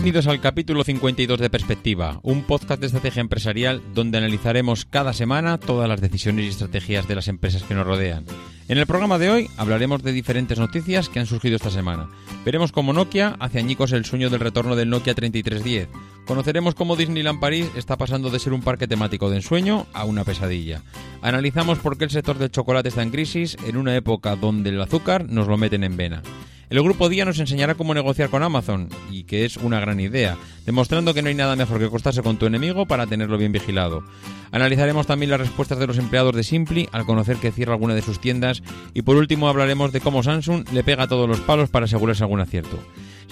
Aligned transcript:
Bienvenidos 0.00 0.28
al 0.28 0.40
capítulo 0.40 0.82
52 0.82 1.38
de 1.38 1.50
Perspectiva, 1.50 2.20
un 2.22 2.44
podcast 2.44 2.80
de 2.80 2.86
estrategia 2.86 3.20
empresarial 3.20 3.82
donde 3.92 4.16
analizaremos 4.16 4.86
cada 4.86 5.12
semana 5.12 5.58
todas 5.58 5.90
las 5.90 6.00
decisiones 6.00 6.46
y 6.46 6.48
estrategias 6.48 7.06
de 7.06 7.16
las 7.16 7.28
empresas 7.28 7.64
que 7.64 7.74
nos 7.74 7.86
rodean. 7.86 8.24
En 8.68 8.78
el 8.78 8.86
programa 8.86 9.18
de 9.18 9.28
hoy 9.28 9.50
hablaremos 9.58 10.02
de 10.02 10.12
diferentes 10.12 10.58
noticias 10.58 11.10
que 11.10 11.20
han 11.20 11.26
surgido 11.26 11.56
esta 11.56 11.70
semana. 11.70 12.08
Veremos 12.46 12.72
cómo 12.72 12.94
Nokia 12.94 13.36
hace 13.40 13.58
añicos 13.58 13.92
el 13.92 14.06
sueño 14.06 14.30
del 14.30 14.40
retorno 14.40 14.74
del 14.74 14.88
Nokia 14.88 15.12
3310. 15.14 15.88
Conoceremos 16.24 16.74
cómo 16.74 16.96
Disneyland 16.96 17.38
París 17.38 17.66
está 17.76 17.98
pasando 17.98 18.30
de 18.30 18.38
ser 18.38 18.54
un 18.54 18.62
parque 18.62 18.88
temático 18.88 19.28
de 19.28 19.36
ensueño 19.36 19.86
a 19.92 20.04
una 20.06 20.24
pesadilla. 20.24 20.80
Analizamos 21.20 21.78
por 21.78 21.98
qué 21.98 22.04
el 22.04 22.10
sector 22.10 22.38
del 22.38 22.50
chocolate 22.50 22.88
está 22.88 23.02
en 23.02 23.10
crisis 23.10 23.58
en 23.66 23.76
una 23.76 23.94
época 23.94 24.34
donde 24.36 24.70
el 24.70 24.80
azúcar 24.80 25.28
nos 25.28 25.46
lo 25.46 25.58
meten 25.58 25.84
en 25.84 25.98
vena. 25.98 26.22
El 26.70 26.80
grupo 26.84 27.08
Día 27.08 27.24
nos 27.24 27.40
enseñará 27.40 27.74
cómo 27.74 27.94
negociar 27.94 28.30
con 28.30 28.44
Amazon, 28.44 28.88
y 29.10 29.24
que 29.24 29.44
es 29.44 29.56
una 29.56 29.80
gran 29.80 29.98
idea, 29.98 30.36
demostrando 30.64 31.12
que 31.12 31.20
no 31.20 31.28
hay 31.28 31.34
nada 31.34 31.56
mejor 31.56 31.80
que 31.80 31.86
acostarse 31.86 32.22
con 32.22 32.36
tu 32.36 32.46
enemigo 32.46 32.86
para 32.86 33.08
tenerlo 33.08 33.36
bien 33.38 33.50
vigilado. 33.50 34.04
Analizaremos 34.52 35.08
también 35.08 35.30
las 35.30 35.40
respuestas 35.40 35.80
de 35.80 35.88
los 35.88 35.98
empleados 35.98 36.32
de 36.36 36.44
Simply 36.44 36.88
al 36.92 37.06
conocer 37.06 37.38
que 37.38 37.50
cierra 37.50 37.72
alguna 37.72 37.96
de 37.96 38.02
sus 38.02 38.20
tiendas, 38.20 38.62
y 38.94 39.02
por 39.02 39.16
último 39.16 39.48
hablaremos 39.48 39.90
de 39.90 40.00
cómo 40.00 40.22
Samsung 40.22 40.64
le 40.72 40.84
pega 40.84 41.08
todos 41.08 41.28
los 41.28 41.40
palos 41.40 41.70
para 41.70 41.86
asegurarse 41.86 42.22
algún 42.22 42.38
acierto. 42.38 42.78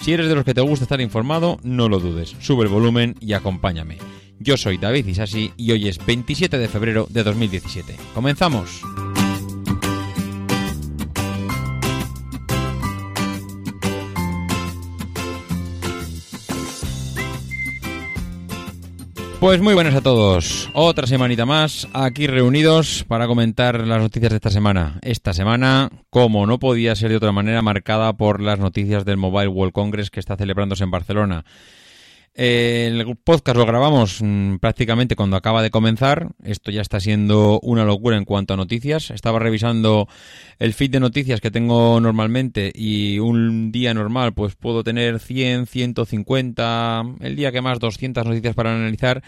Si 0.01 0.11
eres 0.11 0.27
de 0.27 0.35
los 0.35 0.43
que 0.43 0.53
te 0.53 0.59
gusta 0.59 0.83
estar 0.83 0.99
informado, 0.99 1.59
no 1.63 1.87
lo 1.87 2.01
dudes, 2.01 2.35
sube 2.41 2.65
el 2.65 2.69
volumen 2.69 3.15
y 3.21 3.31
acompáñame. 3.31 3.99
Yo 4.39 4.57
soy 4.57 4.77
David 4.77 5.07
Isasi 5.07 5.53
y 5.55 5.71
hoy 5.71 5.87
es 5.87 6.05
27 6.05 6.57
de 6.57 6.67
febrero 6.67 7.07
de 7.09 7.23
2017. 7.23 7.95
¡Comenzamos! 8.13 8.81
Pues 19.39 19.61
muy 19.61 19.73
buenas 19.73 19.95
a 19.95 20.01
todos. 20.01 20.69
Otra 20.73 21.07
semanita 21.07 21.45
más 21.45 21.87
aquí 21.93 22.27
reunidos 22.27 23.05
para 23.07 23.25
comentar 23.25 23.87
las 23.87 24.01
noticias 24.01 24.31
de 24.31 24.35
esta 24.35 24.49
semana. 24.49 24.99
Esta 25.01 25.33
semana, 25.33 25.89
como 26.09 26.45
no 26.45 26.59
podía 26.59 26.93
ser 26.93 27.11
de 27.11 27.15
otra 27.15 27.31
manera, 27.31 27.61
marcada 27.61 28.11
por 28.17 28.41
las 28.41 28.59
noticias 28.59 29.05
del 29.05 29.15
Mobile 29.15 29.47
World 29.47 29.71
Congress 29.71 30.11
que 30.11 30.19
está 30.19 30.35
celebrándose 30.35 30.83
en 30.83 30.91
Barcelona. 30.91 31.45
El 32.35 33.17
podcast 33.17 33.57
lo 33.57 33.65
grabamos 33.65 34.19
mm, 34.21 34.57
prácticamente 34.57 35.15
cuando 35.15 35.35
acaba 35.35 35.61
de 35.61 35.71
comenzar. 35.71 36.29
Esto 36.43 36.71
ya 36.71 36.81
está 36.81 36.99
siendo 36.99 37.59
una 37.61 37.85
locura 37.85 38.17
en 38.17 38.25
cuanto 38.25 38.53
a 38.53 38.57
noticias. 38.57 39.11
Estaba 39.11 39.39
revisando 39.39 40.07
el 40.59 40.73
feed 40.73 40.91
de 40.91 40.99
noticias 40.99 41.41
que 41.41 41.51
tengo 41.51 41.99
normalmente 41.99 42.71
y 42.73 43.19
un 43.19 43.71
día 43.71 43.93
normal 43.93 44.33
pues 44.33 44.55
puedo 44.55 44.83
tener 44.83 45.19
100, 45.19 45.65
150, 45.65 47.03
el 47.21 47.35
día 47.35 47.51
que 47.51 47.61
más 47.61 47.79
200 47.79 48.25
noticias 48.25 48.55
para 48.55 48.75
analizar. 48.75 49.23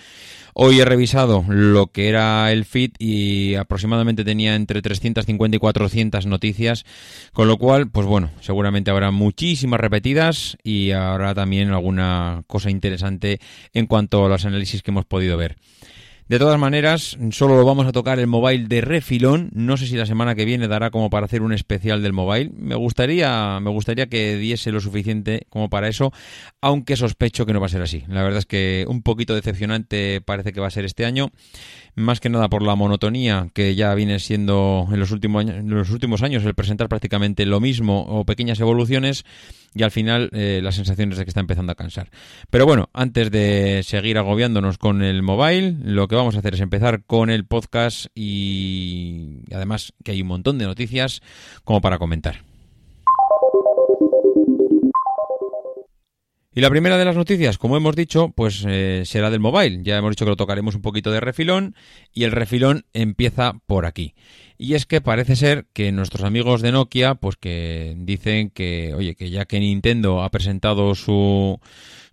Hoy 0.54 0.82
he 0.82 0.86
revisado 0.86 1.46
lo 1.48 1.88
que 1.88 2.10
era 2.10 2.52
el 2.52 2.66
feed 2.66 2.92
y 3.00 3.56
aproximadamente 3.56 4.26
tenía 4.26 4.56
entre 4.56 4.82
350 4.82 5.56
y 5.56 5.60
400 5.60 6.26
noticias, 6.26 6.86
con 7.32 7.48
lo 7.48 7.58
cual, 7.58 7.90
pues 7.90 8.06
bueno, 8.06 8.32
seguramente 8.42 8.92
habrá 8.92 9.12
muchísimas 9.12 9.80
repetidas 9.80 10.58
y 10.62 10.92
habrá 10.92 11.34
también 11.34 11.70
alguna 11.70 12.44
cosa 12.48 12.70
interesante 12.70 12.91
en 13.73 13.88
cuanto 13.88 14.25
a 14.25 14.30
los 14.30 14.45
análisis 14.45 14.81
que 14.81 14.92
hemos 14.92 15.06
podido 15.06 15.38
ver. 15.38 15.58
De 16.31 16.39
todas 16.39 16.58
maneras, 16.58 17.17
solo 17.31 17.58
lo 17.58 17.66
vamos 17.66 17.86
a 17.88 17.92
tocar 17.92 18.17
el 18.17 18.28
mobile 18.28 18.70
de 18.70 18.80
refilón. 18.80 19.50
No 19.53 19.75
sé 19.75 19.86
si 19.86 19.97
la 19.97 20.06
semana 20.06 20.34
que 20.34 20.45
viene 20.45 20.70
dará 20.70 20.89
como 20.89 21.09
para 21.09 21.25
hacer 21.25 21.42
un 21.42 21.52
especial 21.52 22.02
del 22.02 22.14
mobile. 22.14 22.52
Me 22.56 22.75
gustaría, 22.75 23.59
me 23.59 23.69
gustaría 23.69 24.07
que 24.07 24.38
diese 24.38 24.72
lo 24.72 24.80
suficiente 24.80 25.46
como 25.50 25.69
para 25.69 25.90
eso, 25.90 26.13
aunque 26.62 26.96
sospecho 26.96 27.46
que 27.46 27.51
no 27.51 27.59
va 27.59 27.66
a 27.66 27.69
ser 27.69 27.81
así. 27.81 28.06
La 28.07 28.24
verdad 28.24 28.40
es 28.40 28.46
que 28.46 28.85
un 28.88 29.01
poquito 29.01 29.35
decepcionante 29.35 30.22
parece 30.22 30.53
que 30.53 30.62
va 30.62 30.68
a 30.68 30.72
ser 30.72 30.85
este 30.85 31.03
año 31.03 31.34
más 31.96 32.22
que 32.22 32.30
nada 32.30 32.47
por 32.47 32.63
la 32.63 32.75
monotonía 32.75 33.50
que 33.53 33.75
ya 33.75 33.94
viene 33.94 34.19
siendo 34.19 34.88
en 34.90 35.01
los 35.01 35.12
últimos 35.12 35.41
años, 35.41 35.57
en 35.57 35.69
los 35.69 35.90
últimos 35.90 36.24
años 36.24 36.46
el 36.46 36.56
presentar 36.56 36.88
prácticamente 36.88 37.46
lo 37.46 37.59
mismo 37.59 38.03
o 38.03 38.24
pequeñas 38.24 38.62
evoluciones 38.62 39.25
y 39.74 39.84
al 39.84 39.92
final 39.92 40.30
eh, 40.34 40.59
las 40.64 40.76
sensaciones 40.76 41.18
de 41.18 41.26
que 41.26 41.30
está 41.30 41.40
empezando 41.40 41.72
a 41.72 41.76
cansar. 41.76 42.09
Pero 42.50 42.66
bueno, 42.66 42.90
antes 42.94 43.32
de 43.32 43.82
seguir 43.84 44.18
agobiándonos 44.18 44.78
con 44.78 45.02
el 45.02 45.24
mobile, 45.24 45.76
lo 45.84 46.08
que 46.08 46.16
vamos 46.16 46.36
a 46.36 46.40
hacer 46.40 46.56
es 46.56 46.59
empezar 46.62 47.04
con 47.06 47.30
el 47.30 47.46
podcast 47.46 48.08
y 48.14 49.44
además 49.54 49.94
que 50.04 50.12
hay 50.12 50.22
un 50.22 50.28
montón 50.28 50.58
de 50.58 50.66
noticias 50.66 51.22
como 51.64 51.81
para 51.81 51.98
comentar. 51.98 52.44
Y 56.54 56.60
la 56.60 56.70
primera 56.70 56.98
de 56.98 57.06
las 57.06 57.16
noticias, 57.16 57.58
como 57.58 57.78
hemos 57.78 57.96
dicho, 57.96 58.34
pues 58.36 58.66
eh, 58.68 59.04
será 59.06 59.30
del 59.30 59.40
mobile. 59.40 59.84
Ya 59.84 59.98
hemos 59.98 60.12
dicho 60.12 60.26
que 60.26 60.31
lo 60.31 60.36
tocaremos 60.36 60.76
un 60.76 60.81
poquito 60.81 61.10
de 61.10 61.22
refilón 61.22 61.76
y 62.12 62.26
el 62.26 62.34
refilón 62.34 62.84
empieza 62.92 63.54
por 63.68 63.86
aquí. 63.86 64.16
Y 64.64 64.76
es 64.76 64.86
que 64.86 65.02
parece 65.02 65.36
ser 65.36 65.66
que 65.74 65.92
nuestros 65.92 66.24
amigos 66.24 66.62
de 66.62 66.72
Nokia, 66.72 67.16
pues 67.16 67.36
que 67.36 67.96
dicen 67.98 68.52
que, 68.52 68.94
oye, 68.94 69.16
que 69.16 69.32
ya 69.32 69.46
que 69.46 69.60
Nintendo 69.60 70.22
ha 70.22 70.30
presentado 70.30 70.94
su 70.94 71.60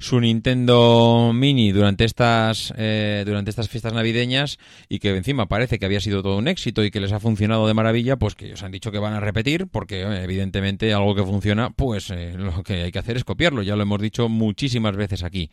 su 0.01 0.21
Nintendo 0.21 1.33
Mini 1.35 1.73
durante 1.73 2.05
estas, 2.05 2.73
eh, 2.77 3.25
durante 3.27 3.51
estas 3.51 3.69
fiestas 3.69 3.93
navideñas 3.93 4.59
y 4.89 5.01
que 5.01 5.17
encima 5.17 5.47
parece 5.47 5.79
que 5.79 5.87
había 5.87 6.01
sido 6.01 6.23
todo 6.23 6.39
un 6.39 6.47
éxito 6.47 6.85
y 6.85 6.93
que 6.93 7.01
les 7.01 7.11
ha 7.11 7.19
funcionado 7.19 7.67
de 7.67 7.75
maravilla, 7.75 8.17
pues 8.17 8.37
que 8.37 8.47
ellos 8.47 8.63
han 8.63 8.71
dicho 8.71 8.93
que 8.93 9.01
van 9.01 9.15
a 9.15 9.21
repetir 9.21 9.67
porque 9.67 10.03
evidentemente 10.03 10.95
algo 10.95 11.17
que 11.17 11.25
funciona, 11.25 11.71
pues 11.71 12.11
eh, 12.11 12.35
lo 12.37 12.63
que 12.63 12.85
hay 12.85 12.93
que 12.93 12.99
hacer 13.01 13.17
es 13.17 13.25
copiarlo, 13.25 13.63
ya 13.63 13.75
lo 13.75 13.83
hemos 13.83 14.01
dicho 14.01 14.29
muchísimas 14.29 14.97
veces 14.97 15.25
aquí. 15.25 15.51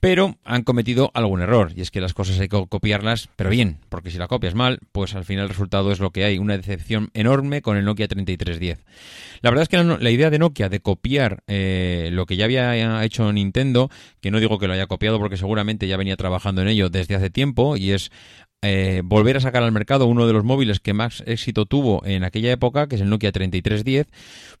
Pero 0.00 0.36
han 0.44 0.62
cometido 0.62 1.10
algún 1.14 1.42
error 1.42 1.72
y 1.74 1.80
es 1.80 1.90
que 1.90 2.00
las 2.00 2.14
cosas 2.14 2.38
hay 2.38 2.48
que 2.48 2.66
copiarlas, 2.68 3.28
pero 3.34 3.50
bien, 3.50 3.78
porque 3.88 4.10
si 4.10 4.18
la 4.18 4.28
copias 4.28 4.54
mal, 4.54 4.78
pues 4.92 5.14
al 5.14 5.24
final 5.24 5.44
el 5.44 5.48
resultado 5.48 5.90
es 5.90 5.98
lo 5.98 6.10
que 6.10 6.24
hay, 6.24 6.38
una 6.38 6.56
decepción 6.56 7.10
enorme 7.14 7.62
con 7.62 7.76
el 7.76 7.84
Nokia 7.84 8.06
3310. 8.06 8.84
La 9.40 9.50
verdad 9.50 9.62
es 9.62 9.68
que 9.68 9.82
la, 9.82 10.10
idea 10.10 10.30
de 10.30 10.38
Nokia 10.38 10.68
de 10.68 10.80
copiar 10.80 11.42
eh, 11.48 12.10
lo 12.12 12.26
que 12.26 12.36
ya 12.36 12.44
había 12.44 13.04
hecho 13.04 13.32
Nintendo, 13.32 13.90
que 14.20 14.30
no 14.30 14.38
digo 14.38 14.58
que 14.58 14.68
lo 14.68 14.74
haya 14.74 14.86
copiado 14.86 15.18
porque 15.18 15.36
seguramente 15.36 15.88
ya 15.88 15.96
venía 15.96 16.16
trabajando 16.16 16.62
en 16.62 16.68
ello 16.68 16.90
desde 16.90 17.16
hace 17.16 17.30
tiempo, 17.30 17.76
y 17.76 17.90
es 17.90 18.10
eh, 18.62 19.02
volver 19.04 19.36
a 19.36 19.40
sacar 19.40 19.62
al 19.62 19.70
mercado 19.72 20.06
uno 20.06 20.26
de 20.26 20.32
los 20.32 20.42
móviles 20.44 20.80
que 20.80 20.92
más 20.92 21.22
éxito 21.26 21.66
tuvo 21.66 22.04
en 22.04 22.24
aquella 22.24 22.50
época, 22.50 22.88
que 22.88 22.96
es 22.96 23.02
el 23.02 23.08
Nokia 23.08 23.30
3310, 23.30 24.06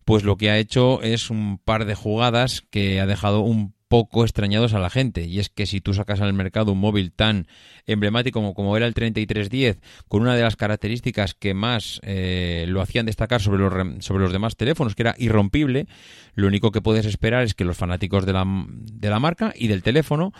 pues 0.04 0.22
lo 0.22 0.36
que 0.36 0.50
ha 0.50 0.58
hecho 0.58 1.02
es 1.02 1.30
un 1.30 1.58
par 1.58 1.84
de 1.84 1.94
jugadas 1.94 2.62
que 2.70 3.00
ha 3.00 3.06
dejado 3.06 3.40
un 3.40 3.74
poco 3.88 4.24
extrañados 4.24 4.74
a 4.74 4.78
la 4.78 4.90
gente. 4.90 5.24
Y 5.24 5.40
es 5.40 5.48
que 5.48 5.66
si 5.66 5.80
tú 5.80 5.94
sacas 5.94 6.20
al 6.20 6.32
mercado 6.32 6.72
un 6.72 6.78
móvil 6.78 7.12
tan 7.12 7.46
emblemático 7.86 8.54
como, 8.54 8.76
era 8.76 8.86
el 8.86 8.94
3310, 8.94 9.80
con 10.08 10.22
una 10.22 10.36
de 10.36 10.42
las 10.42 10.56
características 10.56 11.34
que 11.34 11.54
más 11.54 12.00
eh, 12.04 12.66
lo 12.68 12.80
hacían 12.80 13.06
destacar 13.06 13.40
sobre 13.40 13.62
los, 13.62 14.04
sobre 14.04 14.22
los 14.22 14.32
demás 14.32 14.56
teléfonos, 14.56 14.94
que 14.94 15.02
era 15.02 15.14
irrompible, 15.18 15.86
lo 16.34 16.46
único 16.46 16.70
que 16.70 16.82
puedes 16.82 17.06
esperar 17.06 17.44
es 17.44 17.54
que 17.54 17.64
los 17.64 17.76
fanáticos 17.76 18.26
de 18.26 18.32
la, 18.32 18.44
de 18.46 19.10
la 19.10 19.20
marca 19.20 19.52
y 19.56 19.68
del 19.68 19.82
teléfono 19.82 20.32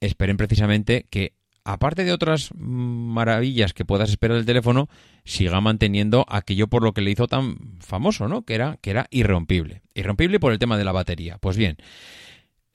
esperen 0.00 0.36
precisamente 0.36 1.06
que 1.08 1.34
aparte 1.66 2.04
de 2.04 2.12
otras 2.12 2.50
maravillas 2.54 3.72
que 3.72 3.84
puedas 3.84 4.10
esperar 4.10 4.36
del 4.36 4.46
teléfono, 4.46 4.88
siga 5.24 5.60
manteniendo 5.60 6.24
aquello 6.28 6.68
por 6.68 6.84
lo 6.84 6.92
que 6.92 7.00
le 7.00 7.10
hizo 7.10 7.26
tan 7.26 7.56
famoso, 7.80 8.28
¿no? 8.28 8.42
Que 8.42 8.54
era, 8.54 8.78
que 8.80 8.90
era 8.90 9.08
irrompible. 9.10 9.82
Irrompible 9.92 10.38
por 10.38 10.52
el 10.52 10.60
tema 10.60 10.78
de 10.78 10.84
la 10.84 10.92
batería. 10.92 11.38
Pues 11.38 11.56
bien, 11.56 11.76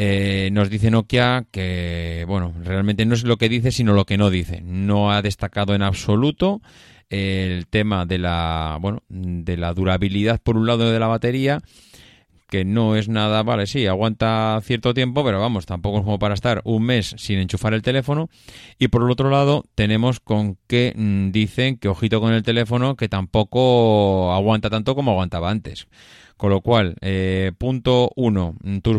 eh, 0.03 0.50
nos 0.51 0.72
dice 0.72 0.89
Nokia 0.89 1.45
que, 1.51 2.25
bueno, 2.28 2.56
realmente 2.63 3.06
no 3.06 3.13
es 3.13 3.23
lo 3.23 3.38
que 3.38 3.50
dice, 3.50 3.72
sino 3.72 3.94
lo 3.94 4.06
que 4.06 4.17
no 4.17 4.31
dice. 4.31 4.62
No 4.62 5.12
ha 5.12 5.21
destacado 5.21 5.75
en 5.75 5.83
absoluto 5.83 6.59
el 7.12 7.68
tema 7.68 8.07
de 8.07 8.18
la, 8.18 8.80
bueno, 8.81 9.03
de 9.09 9.57
la 9.57 9.75
durabilidad 9.75 10.42
por 10.42 10.57
un 10.57 10.65
lado 10.65 10.92
de 10.92 10.98
la 10.98 11.06
batería, 11.06 11.62
que 12.50 12.65
no 12.65 12.95
es 12.95 13.09
nada, 13.09 13.44
vale, 13.44 13.68
sí, 13.68 13.86
aguanta 13.86 14.59
cierto 14.63 14.95
tiempo, 14.95 15.24
pero 15.24 15.39
vamos, 15.39 15.68
tampoco 15.68 16.00
es 16.00 16.04
como 16.04 16.18
para 16.18 16.33
estar 16.33 16.62
un 16.63 16.81
mes 16.81 17.13
sin 17.19 17.38
enchufar 17.38 17.75
el 17.75 17.83
teléfono. 17.83 18.27
Y 18.80 18.88
por 18.88 19.04
el 19.04 19.12
otro 19.12 19.30
lado, 19.30 19.65
tenemos 19.75 20.19
con 20.19 20.57
que 20.65 20.94
mm, 20.95 21.30
dicen 21.30 21.77
que 21.77 21.89
ojito 21.89 22.19
con 22.19 22.33
el 22.33 22.42
teléfono, 22.42 22.95
que 22.95 23.07
tampoco 23.07 24.33
aguanta 24.33 24.71
tanto 24.71 24.95
como 24.95 25.12
aguantaba 25.12 25.51
antes. 25.51 25.88
Con 26.42 26.50
lo 26.50 26.62
cual, 26.62 26.96
eh, 27.02 27.52
punto 27.56 28.10
uno, 28.16 28.56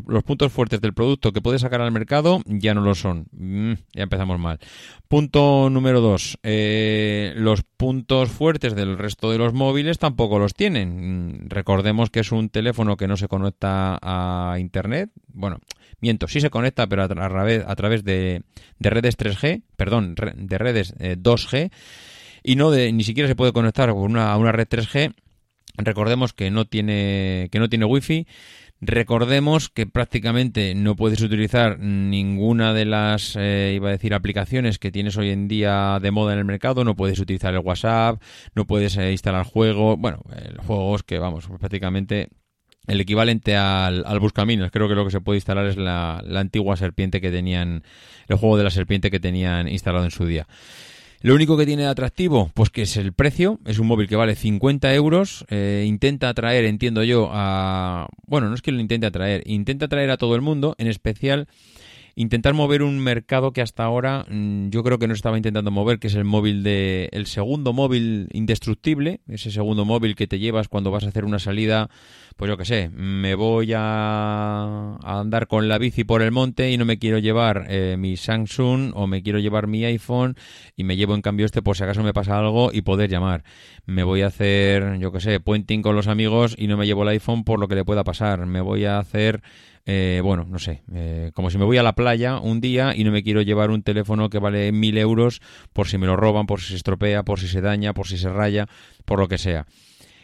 los 0.07 0.23
puntos 0.23 0.53
fuertes 0.53 0.81
del 0.81 0.95
producto 0.95 1.33
que 1.33 1.41
puedes 1.41 1.63
sacar 1.63 1.81
al 1.81 1.91
mercado 1.91 2.41
ya 2.47 2.73
no 2.73 2.83
lo 2.83 2.95
son. 2.95 3.27
Mm, 3.33 3.73
ya 3.95 4.05
empezamos 4.05 4.39
mal. 4.39 4.61
Punto 5.09 5.69
número 5.69 6.01
dos, 6.01 6.39
eh, 6.45 7.33
los 7.35 7.65
puntos 7.65 8.31
fuertes 8.31 8.77
del 8.77 8.97
resto 8.97 9.29
de 9.33 9.39
los 9.39 9.55
móviles 9.55 9.99
tampoco 9.99 10.39
los 10.39 10.55
tienen. 10.55 11.47
Mm, 11.49 11.49
recordemos 11.49 12.11
que 12.11 12.21
es 12.21 12.31
un 12.31 12.49
teléfono 12.49 12.97
que 12.97 13.09
no 13.09 13.17
se 13.17 13.27
conecta 13.27 13.99
a 14.01 14.61
Internet. 14.61 15.11
Bueno, 15.27 15.59
miento, 16.01 16.29
sí 16.29 16.41
se 16.41 16.49
conecta, 16.49 16.87
pero 16.87 17.03
a, 17.03 17.09
través, 17.09 17.65
a 17.67 17.75
través 17.75 18.05
de, 18.05 18.45
redes 18.79 19.19
3G, 19.19 19.65
perdón, 19.75 20.15
de 20.15 20.59
redes 20.59 20.95
2G. 20.97 21.57
Eh, 21.59 21.71
y 22.45 22.55
no 22.55 22.71
de, 22.71 22.93
ni 22.93 23.03
siquiera 23.03 23.27
se 23.27 23.35
puede 23.35 23.53
conectar 23.53 23.91
con 23.91 24.03
una, 24.03 24.33
a 24.33 24.37
una 24.37 24.53
red 24.53 24.69
3G 24.69 25.13
Recordemos 25.77 26.33
que 26.33 26.51
no 26.51 26.65
tiene 26.67 27.49
que 27.51 27.59
no 27.59 27.69
tiene 27.69 27.85
wifi, 27.85 28.27
Recordemos 28.85 29.69
que 29.69 29.87
prácticamente 29.87 30.75
no 30.75 30.97
puedes 30.97 31.21
utilizar 31.21 31.79
ninguna 31.79 32.75
de 32.75 32.85
las, 32.85 33.37
eh, 33.37 33.75
iba 33.77 33.91
a 33.91 33.93
decir, 33.93 34.13
aplicaciones 34.13 34.81
que 34.81 34.91
tienes 34.91 35.17
hoy 35.17 35.31
en 35.31 35.47
día 35.47 36.01
de 36.03 36.11
moda 36.11 36.33
en 36.33 36.41
el 36.41 36.45
mercado. 36.45 36.83
No 36.83 36.97
puedes 36.97 37.21
utilizar 37.21 37.55
el 37.55 37.61
WhatsApp, 37.61 38.21
no 38.57 38.67
puedes 38.67 38.97
eh, 38.97 39.13
instalar 39.13 39.47
juegos, 39.47 40.01
bueno, 40.01 40.25
juegos 40.67 41.05
que, 41.05 41.21
vamos, 41.21 41.49
prácticamente 41.61 42.31
el 42.89 43.01
equivalente 43.01 43.55
al, 43.55 44.03
al 44.05 44.19
Buscaminos. 44.19 44.73
Creo 44.73 44.89
que 44.89 44.97
lo 44.97 45.05
que 45.05 45.13
se 45.13 45.21
puede 45.21 45.37
instalar 45.37 45.67
es 45.67 45.77
la, 45.77 46.21
la 46.27 46.41
antigua 46.41 46.77
serpiente 46.77 47.21
que 47.21 47.31
tenían, 47.31 47.85
el 48.27 48.37
juego 48.37 48.57
de 48.57 48.65
la 48.65 48.71
serpiente 48.71 49.13
que 49.13 49.21
tenían 49.21 49.69
instalado 49.69 50.05
en 50.05 50.11
su 50.11 50.27
día. 50.27 50.49
Lo 51.23 51.37
único 51.37 51.57
que 51.57 51.67
tiene 51.67 51.83
de 51.83 51.89
atractivo, 51.89 52.51
pues 52.53 52.71
que 52.71 52.83
es 52.83 52.97
el 52.97 53.13
precio. 53.13 53.61
Es 53.65 53.79
un 53.79 53.87
móvil 53.87 54.09
que 54.09 54.17
vale 54.17 54.35
50 54.35 54.93
euros. 54.93 55.45
Eh, 55.51 55.85
intenta 55.87 56.29
atraer, 56.29 56.65
entiendo 56.65 57.05
yo, 57.05 57.31
a... 57.33 58.09
Bueno, 58.27 58.49
no 58.49 58.57
es 58.57 58.63
que 58.63 58.73
lo 58.73 58.81
intente 58.81 59.07
atraer. 59.07 59.45
Intenta 59.47 59.87
atraer 59.87 60.11
a 60.11 60.17
todo 60.17 60.35
el 60.35 60.41
mundo, 60.41 60.75
en 60.79 60.89
especial 60.89 61.47
intentar 62.15 62.55
mover 62.55 62.83
un 62.83 62.99
mercado 62.99 63.53
que 63.53 63.63
hasta 63.63 63.85
ahora 63.85 64.25
mm, 64.29 64.69
yo 64.69 64.83
creo 64.83 64.99
que 64.99 65.09
no 65.09 65.15
estaba 65.15 65.37
intentando 65.37 65.71
mover, 65.71 65.99
que 65.99 66.09
es 66.09 66.15
el 66.15 66.25
móvil 66.25 66.63
de 66.63 67.09
el 67.13 67.27
segundo 67.27 67.73
móvil 67.73 68.29
indestructible, 68.33 69.21
ese 69.29 69.51
segundo 69.51 69.85
móvil 69.85 70.15
que 70.15 70.27
te 70.27 70.39
llevas 70.39 70.69
cuando 70.69 70.91
vas 70.91 71.05
a 71.05 71.09
hacer 71.09 71.25
una 71.25 71.39
salida, 71.39 71.89
pues 72.37 72.49
yo 72.49 72.57
qué 72.57 72.65
sé, 72.65 72.91
me 72.91 73.35
voy 73.35 73.73
a, 73.75 74.99
andar 75.03 75.47
con 75.47 75.69
la 75.69 75.79
bici 75.79 76.05
por 76.05 76.23
el 76.23 76.33
monte 76.33 76.71
y 76.71 76.77
no 76.77 76.85
me 76.85 76.99
quiero 76.99 77.19
llevar 77.19 77.67
eh, 77.69 77.97
mi 77.99 78.17
Samsung 78.17 78.93
o 78.95 79.07
me 79.07 79.23
quiero 79.23 79.39
llevar 79.39 79.67
mi 79.67 79.85
iPhone 79.85 80.37
y 80.77 80.85
me 80.85 80.97
llevo 80.97 81.15
en 81.15 81.23
cambio 81.23 81.47
este 81.47 81.63
por 81.63 81.77
si 81.77 81.85
acaso 81.85 82.03
me 82.03 82.13
pasa 82.13 82.39
algo 82.39 82.71
y 82.73 82.83
poder 82.83 83.11
llamar. 83.11 83.45
Me 83.85 84.05
voy 84.05 84.23
a 84.23 84.27
hacer, 84.27 84.99
yo 84.99 85.13
qué 85.13 85.21
sé, 85.21 85.41
puenting 85.41 85.83
con 85.83 85.97
los 85.97 86.09
amigos 86.09 86.55
y 86.57 86.67
no 86.67 86.77
me 86.77 86.87
llevo 86.87 87.03
el 87.03 87.09
iPhone 87.09 87.45
por 87.45 87.59
lo 87.59 87.69
que 87.69 87.75
le 87.75 87.85
pueda 87.85 88.05
pasar. 88.05 88.47
Me 88.47 88.61
voy 88.61 88.85
a 88.85 88.99
hacer 88.99 89.43
eh, 89.85 90.21
bueno, 90.23 90.45
no 90.49 90.59
sé, 90.59 90.83
eh, 90.95 91.33
como 91.35 91.51
si 91.51 91.59
me 91.59 91.65
voy 91.65 91.77
a 91.77 91.83
la 91.83 91.95
playa 91.95 92.39
un 92.39 92.61
día 92.61 92.95
y 92.97 93.03
no 93.03 93.11
me 93.11 93.23
quiero 93.23 93.43
llevar 93.43 93.71
un 93.71 93.83
teléfono 93.83 94.31
que 94.31 94.39
vale 94.39 94.71
mil 94.71 94.97
euros 94.97 95.41
por 95.73 95.89
si 95.89 95.99
me 95.99 96.07
lo 96.07 96.17
roban, 96.17 96.47
por 96.47 96.61
si 96.61 96.69
se 96.69 96.77
estropea, 96.77 97.25
por 97.25 97.41
si 97.41 97.49
se 97.49 97.61
daña, 97.61 97.93
por 97.93 98.07
si 98.07 98.17
se 98.17 98.29
raya, 98.29 98.67
por 99.05 99.19
lo 99.19 99.29
que 99.29 99.39
sea. 99.39 99.67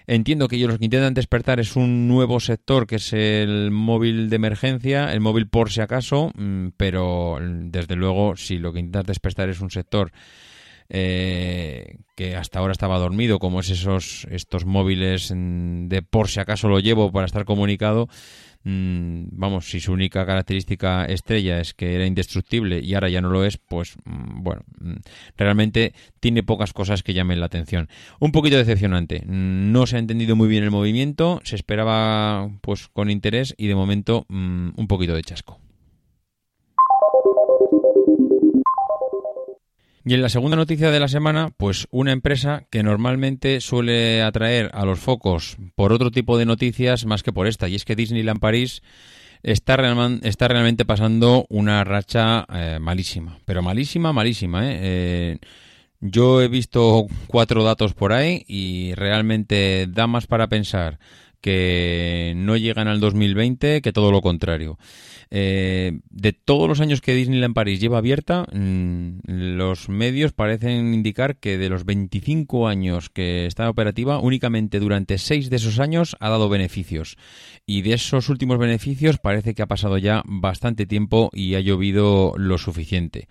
Entiendo 0.07 0.49
que 0.49 0.57
ellos 0.57 0.71
lo 0.71 0.79
que 0.79 0.87
intentan 0.87 1.13
despertar 1.13 1.61
es 1.61 1.77
un 1.77 2.09
nuevo 2.09 2.41
sector 2.41 2.87
que 2.87 2.97
es 2.97 3.13
el 3.13 3.71
móvil 3.71 4.31
de 4.31 4.37
emergencia, 4.37 5.13
el 5.13 5.21
móvil 5.21 5.49
por 5.49 5.71
si 5.71 5.83
acaso, 5.83 6.31
mm, 6.35 6.69
pero 6.79 7.39
desde 7.43 7.95
luego 7.95 8.35
si 8.37 8.59
lo 8.59 8.73
que 8.73 8.79
intentas 8.79 9.05
despertar 9.05 9.51
es 9.51 9.61
un 9.61 9.71
sector 9.71 10.13
eh, 10.89 11.99
que 12.15 12.37
hasta 12.37 12.59
ahora 12.59 12.73
estaba 12.73 12.99
dormido, 12.99 13.39
como 13.39 13.61
es 13.61 13.69
esos 13.69 14.27
estos 14.31 14.65
móviles 14.65 15.31
mm, 15.31 15.89
de 15.89 16.01
por 16.01 16.29
si 16.29 16.41
acaso 16.41 16.69
lo 16.69 16.81
llevo 16.81 17.13
para 17.13 17.27
estar 17.27 17.45
comunicado, 17.45 18.09
Mm, 18.65 19.29
vamos, 19.33 19.71
si 19.71 19.81
su 19.81 19.93
única 19.93 20.27
característica 20.27 21.05
estrella 21.05 21.61
es 21.61 21.75
que 21.75 21.95
era 21.95 22.07
indestructible 22.07 22.81
y 22.81 22.95
ahora 22.95 23.09
ya 23.09 23.21
no 23.21 23.31
lo 23.31 23.45
es, 23.45 23.57
pues 23.57 23.97
mm, 24.05 24.43
bueno, 24.43 24.63
mm, 24.81 24.97
realmente 25.37 25.95
tiene 26.21 26.43
pocas 26.43 26.73
cosas 26.73 27.03
que 27.03 27.15
llamen 27.15 27.41
la 27.41 27.47
atención. 27.47 27.89
Un 28.19 28.33
poquito 28.33 28.57
decepcionante. 28.57 29.23
No 29.27 29.87
se 29.87 29.97
ha 29.97 29.99
entendido 30.01 30.37
muy 30.37 30.49
bien 30.49 30.65
el 30.65 30.71
movimiento, 30.71 31.41
se 31.45 31.57
esperaba 31.57 32.51
pues 32.61 32.89
con 32.89 33.11
interés 33.11 33.55
y 33.57 33.69
de 33.69 33.75
momento 33.75 34.27
un 34.29 34.87
poquito 34.89 35.15
de 35.15 35.23
chasco. 35.23 35.61
Y 40.05 40.15
en 40.15 40.23
la 40.23 40.29
segunda 40.29 40.57
noticia 40.57 40.91
de 40.91 41.01
la 41.01 41.09
semana, 41.09 41.51
pues 41.57 41.87
una 41.91 42.13
empresa 42.13 42.65
que 42.71 42.83
normalmente 42.83 43.61
suele 43.61 44.23
atraer 44.23 44.71
a 44.73 44.85
los 44.85 44.99
focos 44.99 45.57
por 45.75 45.93
otro 45.93 46.11
tipo 46.11 46.39
de 46.39 46.47
noticias 46.47 47.05
más 47.05 47.23
que 47.23 47.33
por 47.33 47.47
esta, 47.47 47.69
y 47.69 47.75
es 47.75 47.85
que 47.85 47.97
Disneyland 47.97 48.41
París 48.41 48.83
está, 49.43 49.77
está 50.23 50.49
realmente 50.49 50.85
pasando 50.85 51.47
una 51.49 51.85
racha 51.85 52.47
eh, 52.53 52.79
malísima, 52.81 53.39
pero 53.45 53.63
malísima, 53.63 54.13
malísima. 54.13 54.71
¿eh? 54.71 54.79
¿eh? 54.81 55.39
yo 56.01 56.43
he 56.43 56.49
visto 56.49 57.07
cuatro 57.27 57.65
datos 57.65 57.95
por 57.95 58.13
ahí 58.13 58.45
y 58.47 58.95
realmente 58.95 59.87
da 59.89 60.07
más 60.07 60.27
para 60.27 60.49
pensar 60.49 60.99
que 61.41 62.33
no 62.37 62.57
llegan 62.57 62.89
al 62.89 63.01
2020 63.01 63.81
que 63.83 63.93
todo 63.93 64.11
lo 64.11 64.23
contrario. 64.23 64.79
Eh, 65.31 66.01
de 66.11 66.33
todos 66.33 66.69
los 66.69 66.81
años 66.81 67.01
que 67.01 67.15
Disneyland 67.15 67.55
París 67.55 67.81
lleva 67.81 67.99
abierta, 67.99 68.47
mm, 68.53 69.21
los 69.27 69.89
medios 69.89 70.33
parecen 70.33 70.95
indicar 70.95 71.37
que 71.37 71.59
de 71.59 71.69
los 71.69 71.85
25 71.85 72.69
años 72.69 73.11
que 73.11 73.47
está 73.47 73.69
operativa, 73.69 74.21
únicamente 74.21 74.81
durante 74.81 75.19
6 75.19 75.51
de 75.51 75.57
esos 75.57 75.81
años 75.81 76.17
ha 76.21 76.29
dado 76.29 76.49
beneficios. 76.49 77.17
Y 77.67 77.83
de 77.83 77.95
esos 77.95 78.29
últimos 78.29 78.59
beneficios 78.59 79.19
parece 79.19 79.55
que 79.55 79.63
ha 79.63 79.67
pasado 79.67 79.99
ya 79.99 80.23
bastante 80.25 80.87
tiempo 80.87 81.31
y 81.33 81.55
ha 81.55 81.61
llovido 81.61 82.33
lo 82.37 82.57
suficiente. 82.57 83.29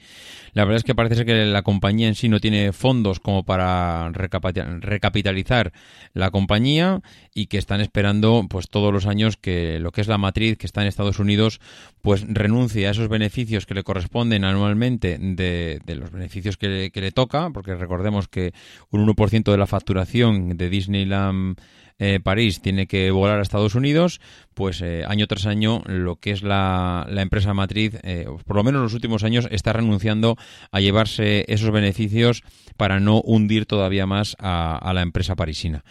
La 0.57 0.65
verdad 0.65 0.77
es 0.77 0.83
que 0.83 0.95
parece 0.95 1.13
ser 1.13 1.27
que 1.27 1.45
la 1.45 1.61
compañía 1.61 2.07
en 2.07 2.15
sí 2.15 2.29
no 2.29 2.39
tiene 2.39 2.73
fondos 2.73 3.19
como 3.19 3.43
para 3.43 4.09
recapitalizar 4.11 5.71
la 6.15 6.31
compañía 6.31 7.01
y 7.35 7.45
que 7.45 7.59
están 7.59 7.79
esperando 7.79 8.43
pues 8.49 8.67
todos 8.67 8.91
los 8.91 9.05
años 9.05 9.37
que 9.37 9.77
lo 9.77 9.91
que 9.91 10.01
es 10.01 10.07
la 10.07 10.17
matriz 10.17 10.57
que 10.57 10.65
está 10.65 10.81
en 10.81 10.87
Estados 10.87 11.19
Unidos 11.19 11.61
pues 12.01 12.25
renuncie 12.27 12.87
a 12.87 12.89
esos 12.89 13.07
beneficios 13.07 13.67
que 13.67 13.75
le 13.75 13.83
corresponden 13.83 14.45
anualmente 14.45 15.19
de, 15.19 15.79
los 15.95 16.09
beneficios 16.09 16.57
que, 16.57 16.89
le 16.91 17.11
toca, 17.11 17.51
porque 17.51 17.75
recordemos 17.75 18.27
que 18.27 18.51
un 18.89 19.05
1% 19.05 19.51
de 19.51 19.57
la 19.59 19.67
facturación 19.67 20.57
de 20.57 20.71
Disneyland 20.71 21.59
eh, 21.99 22.19
París 22.21 22.61
tiene 22.61 22.85
que 22.85 23.09
volar 23.11 23.39
a 23.39 23.41
Estados 23.41 23.75
Unidos, 23.75 24.21
pues 24.53 24.81
eh, 24.81 25.03
año 25.07 25.25
tras 25.27 25.47
año 25.47 25.81
lo 25.87 26.17
que 26.17 26.31
es 26.31 26.43
la, 26.43 27.07
empresa 27.09 27.53
matriz, 27.53 27.97
eh, 28.03 28.27
por 28.45 28.55
lo 28.55 28.63
menos 28.63 28.79
en 28.79 28.83
los 28.83 28.93
últimos 28.93 29.23
años, 29.23 29.47
está 29.51 29.73
renunciando 29.73 30.37
a 30.71 30.79
llevarse 30.79 31.45
esos 31.47 31.71
beneficios 31.71 32.43
para 32.77 32.99
no 32.99 33.21
hundir 33.21 33.65
todavía 33.65 34.05
más 34.05 34.35
a 34.39 34.91
la 34.93 35.01
empresa 35.01 35.35
parisina. 35.35 35.83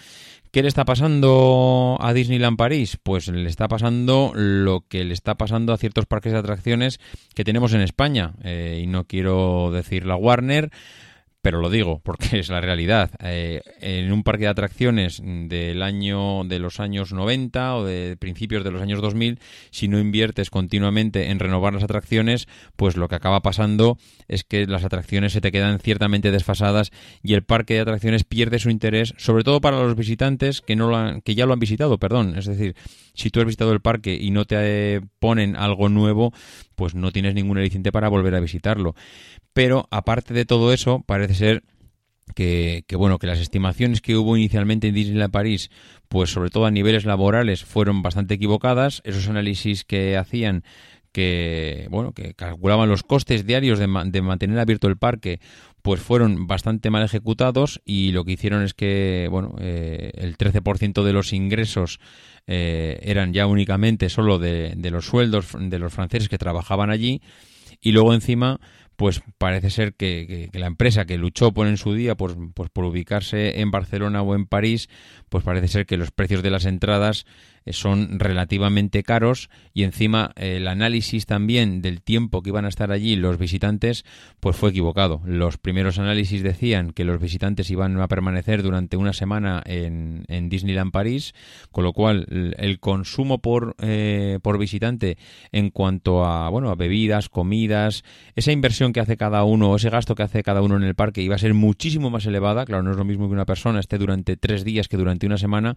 ¿Qué 0.53 0.63
le 0.63 0.69
está 0.69 0.85
pasando 0.85 1.99
a 2.01 2.15
Disneyland 2.15 2.57
París? 2.57 2.99
Pues 3.03 3.29
le 3.29 3.49
está 3.49 3.69
pasando 3.69 4.33
lo 4.35 4.87
que 4.89 5.05
le 5.05 5.13
está 5.13 5.35
pasando 5.35 5.73
a 5.73 5.77
ciertos 5.77 6.07
parques 6.07 6.33
de 6.33 6.39
atracciones 6.39 6.99
que 7.35 7.45
tenemos 7.45 7.75
en 7.75 7.83
España. 7.83 8.33
Y 8.43 8.87
no 8.87 9.05
quiero 9.05 9.71
decir 9.71 10.07
la 10.07 10.17
Warner, 10.17 10.71
pero 11.47 11.61
lo 11.61 11.71
digo 11.71 12.01
porque 12.03 12.41
es 12.41 12.49
la 12.49 12.61
realidad. 12.61 13.13
Eh, 13.23 13.61
en 13.81 14.11
un 14.11 14.25
parque 14.25 14.47
de 14.47 14.51
atracciones 14.51 15.23
del 15.23 15.81
año 15.81 16.43
de 16.43 16.59
los 16.59 16.81
años 16.81 17.13
90 17.13 17.77
o 17.77 17.85
de 17.85 18.17
principios 18.19 18.65
de 18.65 18.73
los 18.73 18.83
años 18.83 19.01
2000, 19.01 19.39
si 19.71 19.87
no 19.87 20.01
inviertes 20.01 20.51
continuamente 20.51 21.31
en 21.31 21.39
renovar 21.39 21.73
las 21.73 21.85
atracciones, 21.85 22.49
pues 22.75 22.97
lo 22.97 23.07
que 23.07 23.15
acaba 23.15 23.43
pasando 23.43 23.97
es 24.27 24.43
que 24.43 24.67
las 24.67 24.83
atracciones 24.83 25.35
se 25.35 25.41
te 25.41 25.53
quedan 25.53 25.79
ciertamente 25.79 26.33
desfasadas 26.33 26.91
y 27.23 27.35
el 27.35 27.45
parque 27.45 27.75
de 27.75 27.81
atracciones 27.83 28.25
pierde 28.25 28.59
su 28.59 28.69
interés, 28.69 29.15
sobre 29.17 29.45
todo 29.45 29.61
para 29.61 29.81
los 29.81 29.95
visitantes 29.95 30.63
que 30.63 30.75
no 30.75 30.91
lo 30.91 31.21
que 31.23 31.37
ya 31.37 31.47
lo 31.47 31.53
han 31.53 31.61
visitado, 31.61 31.99
perdón, 31.99 32.37
es 32.37 32.47
decir, 32.47 32.75
si 33.15 33.31
tú 33.31 33.39
has 33.39 33.47
visitado 33.47 33.73
el 33.73 33.81
parque 33.81 34.19
y 34.21 34.33
no 34.33 34.47
te 34.47 35.01
ponen 35.21 35.55
algo 35.55 35.89
nuevo, 35.89 36.33
pues 36.77 36.95
no 36.95 37.11
tienes 37.11 37.35
ningún 37.35 37.59
aliciente 37.59 37.91
para 37.91 38.09
volver 38.09 38.35
a 38.37 38.41
visitarlo. 38.41 38.95
Pero 39.53 39.89
aparte 39.91 40.35
de 40.35 40.45
todo 40.45 40.73
eso, 40.73 41.03
parece 41.05 41.35
ser 41.35 41.65
que, 42.35 42.85
bueno, 42.97 43.19
que 43.19 43.27
las 43.27 43.39
estimaciones 43.39 44.01
que 44.01 44.17
hubo 44.17 44.37
inicialmente 44.37 44.89
en 44.89 44.95
Disneyland 44.95 45.33
París, 45.33 45.71
pues 46.09 46.31
sobre 46.31 46.51
todo 46.51 46.67
a 46.67 46.71
niveles 46.71 47.05
laborales, 47.05 47.65
fueron 47.65 48.03
bastante 48.03 48.35
equivocadas. 48.35 49.01
Esos 49.05 49.29
análisis 49.29 49.85
que 49.85 50.17
hacían 50.17 50.63
que 51.17 51.87
bueno 51.89 52.13
que 52.13 52.35
calculaban 52.35 52.91
los 52.91 53.03
costes 53.03 53.47
diarios 53.47 53.79
de, 53.79 53.87
mantener 53.87 54.59
abierto 54.59 54.87
el 54.87 54.99
parque 54.99 55.41
pues 55.81 55.99
fueron 55.99 56.47
bastante 56.47 56.91
mal 56.91 57.03
ejecutados 57.03 57.81
y 57.87 58.13
lo 58.13 58.27
que 58.27 58.33
hicieron 58.33 58.63
es 58.63 58.75
que 58.75 59.27
bueno 59.31 59.55
eh, 59.59 60.11
el 60.17 60.37
13% 60.37 61.03
de 61.05 61.13
los 61.15 61.33
ingresos 61.33 62.01
eh, 62.47 63.01
eran 63.01 63.33
ya 63.33 63.47
únicamente 63.47 64.11
solo 64.11 64.39
de, 64.39 64.75
de 64.77 64.91
los 64.91 65.07
sueldos 65.07 65.47
de 65.59 65.79
los 65.79 65.95
franceses 65.95 66.29
que 66.29 66.37
trabajaban 66.37 66.91
allí 66.91 67.23
y 67.81 67.93
luego 67.93 68.13
encima 68.13 68.61
pues 68.97 69.23
parece 69.39 69.71
ser 69.71 69.95
que, 69.95 70.51
la 70.53 70.67
empresa 70.67 71.05
que 71.05 71.19
luchó 71.19 71.53
por 71.53 71.67
en 71.67 71.77
su 71.77 71.95
día 71.95 72.15
pues, 72.15 72.37
pues, 72.55 72.71
por 72.71 72.85
ubicarse 72.85 73.61
en 73.61 73.71
Barcelona 73.71 74.23
o 74.23 74.35
en 74.35 74.47
París, 74.47 74.89
pues 75.29 75.45
parece 75.45 75.69
ser 75.69 75.87
que 75.87 75.99
los 75.99 76.11
precios 76.11 76.43
de 76.43 76.51
las 76.51 76.65
entradas 76.65 77.27
son 77.73 78.19
relativamente 78.19 79.03
caros 79.03 79.51
y 79.75 79.83
encima 79.83 80.33
el 80.37 80.69
análisis 80.69 81.27
también 81.27 81.83
del 81.83 82.03
tiempo 82.03 82.43
que 82.43 82.51
iban 82.51 82.65
a 82.65 82.69
estar 82.69 82.93
allí 82.93 83.17
los 83.17 83.39
visitantes 83.39 84.05
pues 84.41 84.57
fue 84.57 84.71
equivocado. 84.71 85.21
Los 85.25 85.59
primeros 85.59 85.99
análisis 85.99 86.43
decían 86.43 86.93
que 86.93 87.05
los 87.05 87.21
visitantes 87.21 87.71
iban 87.71 88.01
a 88.01 88.09
permanecer 88.09 88.63
durante 88.63 88.97
una 88.97 89.13
semana 89.13 89.63
en, 89.65 90.25
en 90.29 90.49
Disneyland 90.49 90.93
París, 90.93 91.35
con 91.71 91.85
lo 91.85 91.93
cual 91.93 92.55
el 92.59 92.81
consumo 92.81 93.39
por, 93.39 93.77
eh, 93.81 94.39
por 94.43 94.59
visitante 94.59 95.19
en 95.53 95.71
cuanto 95.71 96.25
a 96.25 96.49
bueno 96.51 96.71
a 96.71 96.75
bebidas, 96.75 97.29
comidas, 97.29 98.05
esa 98.35 98.53
inversión 98.53 98.93
que 98.93 99.01
hace 99.01 99.17
cada 99.17 99.45
uno, 99.45 99.75
ese 99.77 99.91
gasto 99.91 100.15
que 100.15 100.23
hace 100.23 100.43
cada 100.43 100.63
uno 100.63 100.77
en 100.77 100.83
el 100.83 100.95
parque 100.95 101.23
iba 101.23 101.35
a 101.35 101.39
ser 101.39 101.55
muchísimo 101.55 102.11
más 102.11 102.27
elevada. 102.27 102.65
Claro, 102.65 102.83
no 102.83 102.91
es 102.91 102.97
lo 102.97 103.05
mismo 103.05 103.29
que 103.29 103.35
una 103.35 103.47
persona 103.47 103.81
esté 103.81 103.99
durante 103.99 104.37
tres 104.37 104.65
días 104.65 104.89
que 104.89 104.97
durante 104.97 105.27
una 105.27 105.39
semana 105.39 105.77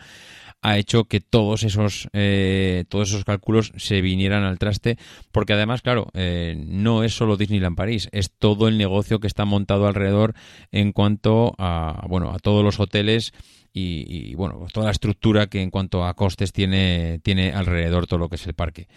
ha 0.61 0.77
hecho 0.77 1.05
que 1.05 1.21
todos 1.21 1.63
esos 1.63 2.09
eh, 2.13 2.85
todos 2.89 3.09
esos 3.09 3.23
cálculos 3.23 3.71
se 3.77 4.01
vinieran 4.01 4.43
al 4.43 4.59
traste, 4.59 4.97
porque 5.31 5.53
además, 5.53 5.81
claro, 5.81 6.07
eh, 6.13 6.55
no 6.67 7.03
es 7.03 7.13
solo 7.13 7.37
Disneyland 7.37 7.75
París, 7.75 8.09
es 8.11 8.31
todo 8.31 8.67
el 8.67 8.77
negocio 8.77 9.19
que 9.19 9.27
está 9.27 9.45
montado 9.45 9.87
alrededor 9.87 10.33
en 10.71 10.91
cuanto 10.91 11.55
a, 11.57 12.05
bueno, 12.07 12.31
a 12.31 12.39
todos 12.39 12.63
los 12.63 12.79
hoteles 12.79 13.33
y, 13.73 14.33
bueno, 14.35 14.59
pues 14.59 14.73
toda 14.73 14.87
la 14.87 14.91
estructura 14.91 15.47
que 15.47 15.61
en 15.61 15.69
cuanto 15.69 16.05
a 16.05 16.13
costes 16.13 16.51
tiene, 16.51 17.19
tiene 17.23 17.51
alrededor 17.51 18.07
todo 18.07 18.19
lo 18.19 18.29
que 18.29 18.35
es 18.35 18.47
el 18.47 18.53
parque. 18.53 18.87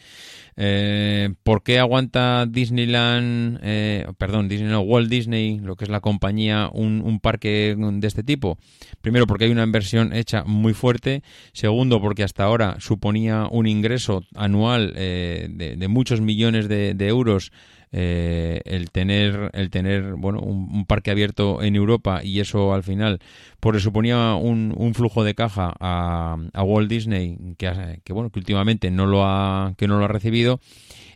Eh, 0.56 1.30
¿Por 1.42 1.62
qué 1.62 1.78
aguanta 1.78 2.46
Disneyland, 2.46 3.60
eh, 3.62 4.06
perdón, 4.18 4.48
Disneyland, 4.48 4.84
Walt 4.86 5.08
Disney, 5.08 5.60
lo 5.60 5.76
que 5.76 5.84
es 5.84 5.90
la 5.90 6.00
compañía, 6.00 6.68
un, 6.72 7.20
parque 7.20 7.76
de 7.76 8.06
este 8.06 8.22
tipo? 8.22 8.58
Primero, 9.00 9.26
porque 9.26 9.44
hay 9.44 9.50
una 9.50 9.64
inversión 9.64 10.12
hecha 10.12 10.44
muy 10.44 10.74
fuerte. 10.74 11.22
Segundo, 11.52 12.00
porque 12.00 12.22
hasta 12.22 12.44
ahora 12.44 12.76
suponía 12.80 13.46
un 13.50 13.66
ingreso 13.66 14.24
anual 14.34 14.92
eh, 14.96 15.48
de, 15.50 15.88
muchos 15.88 16.20
millones 16.20 16.68
de 16.68 17.08
euros 17.08 17.52
eh, 17.92 18.60
el 18.64 18.90
tener 18.90 19.50
el 19.52 19.70
tener 19.70 20.14
bueno 20.14 20.40
un, 20.40 20.86
parque 20.86 21.10
abierto 21.10 21.62
en 21.62 21.76
Europa 21.76 22.22
y 22.24 22.40
eso 22.40 22.72
al 22.72 22.82
final 22.82 23.20
pues 23.60 23.82
suponía 23.82 24.34
un, 24.34 24.74
un 24.76 24.94
flujo 24.94 25.24
de 25.24 25.34
caja 25.34 25.74
a, 25.78 26.36
a 26.52 26.62
Walt 26.62 26.88
Disney 26.88 27.38
que, 27.58 28.00
que 28.02 28.12
bueno 28.12 28.30
que 28.30 28.38
últimamente 28.38 28.90
no 28.90 29.06
lo 29.06 29.24
ha 29.24 29.74
que 29.76 29.86
no 29.88 29.98
lo 29.98 30.06
ha 30.06 30.08
recibido 30.08 30.58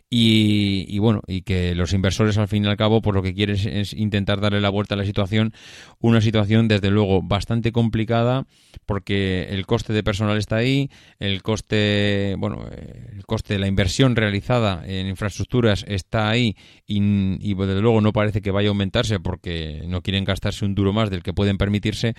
y, 0.09 0.99
bueno, 0.99 1.21
y 1.27 1.41
que 1.41 1.75
los 1.75 1.91
inversores 1.91 2.37
al 2.37 2.47
fin 2.47 2.63
y 2.63 2.67
al 2.67 2.77
cabo 2.77 3.01
por 3.01 3.13
lo 3.13 3.21
que 3.21 3.33
quieren 3.33 3.57
es, 3.57 3.93
intentar 3.93 4.39
darle 4.39 4.61
la 4.61 4.69
vuelta 4.69 4.95
a 4.95 4.97
la 4.97 5.03
situación, 5.03 5.53
una 5.99 6.21
situación 6.21 6.69
desde 6.69 6.91
luego 6.91 7.21
bastante 7.21 7.73
complicada 7.73 8.45
porque 8.85 9.47
el 9.49 9.65
coste 9.65 9.91
de 9.91 10.03
personal 10.03 10.37
está 10.37 10.57
ahí, 10.57 10.89
el 11.19 11.43
coste, 11.43 12.35
bueno, 12.37 12.65
el 13.13 13.25
coste 13.25 13.55
de 13.55 13.59
la 13.59 13.67
inversión 13.67 14.15
realizada 14.15 14.81
en 14.85 15.07
infraestructuras 15.07 15.83
está 15.89 16.29
ahí 16.29 16.55
y, 16.85 17.01
y 17.41 17.53
desde 17.53 17.81
luego 17.81 17.99
no 17.99 18.13
parece 18.13 18.41
que 18.41 18.51
vaya 18.51 18.69
a 18.69 18.71
aumentarse 18.71 19.19
porque 19.19 19.83
no 19.87 20.01
quieren 20.01 20.23
gastarse 20.23 20.63
un 20.63 20.73
duro 20.73 20.93
más 20.93 21.09
del 21.09 21.21
que 21.23 21.33
pueden 21.33 21.57
permitirse. 21.57 22.15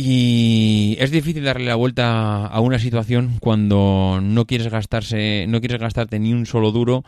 Y 0.00 0.96
es 1.00 1.10
difícil 1.10 1.42
darle 1.42 1.66
la 1.66 1.74
vuelta 1.74 2.46
a 2.46 2.60
una 2.60 2.78
situación 2.78 3.32
cuando 3.40 4.20
no 4.22 4.46
quieres 4.46 4.68
gastarse, 4.68 5.46
no 5.48 5.58
quieres 5.58 5.80
gastarte 5.80 6.20
ni 6.20 6.32
un 6.32 6.46
solo 6.46 6.70
duro 6.70 7.02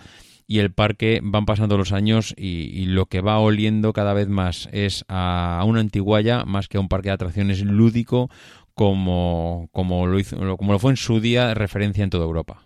y 0.49 0.59
el 0.59 0.73
parque 0.73 1.21
van 1.23 1.47
pasando 1.47 1.79
los 1.79 1.93
años 1.93 2.35
y, 2.37 2.87
lo 2.87 3.07
que 3.07 3.21
va 3.21 3.39
oliendo 3.39 3.93
cada 3.93 4.13
vez 4.13 4.27
más 4.27 4.69
es 4.73 5.05
a 5.07 5.63
una 5.65 5.79
antiguaya 5.79 6.45
más 6.45 6.67
que 6.67 6.79
a 6.79 6.81
un 6.81 6.89
parque 6.89 7.11
de 7.11 7.15
atracciones 7.15 7.63
lúdico 7.63 8.29
como, 8.75 9.69
como, 9.71 10.09
lo, 10.09 10.19
hizo, 10.19 10.57
como 10.57 10.73
lo 10.73 10.81
fue 10.81 10.91
en 10.91 10.97
su 10.97 11.21
día 11.21 11.55
referencia 11.55 12.03
en 12.03 12.11
toda 12.11 12.25
Europa. 12.25 12.65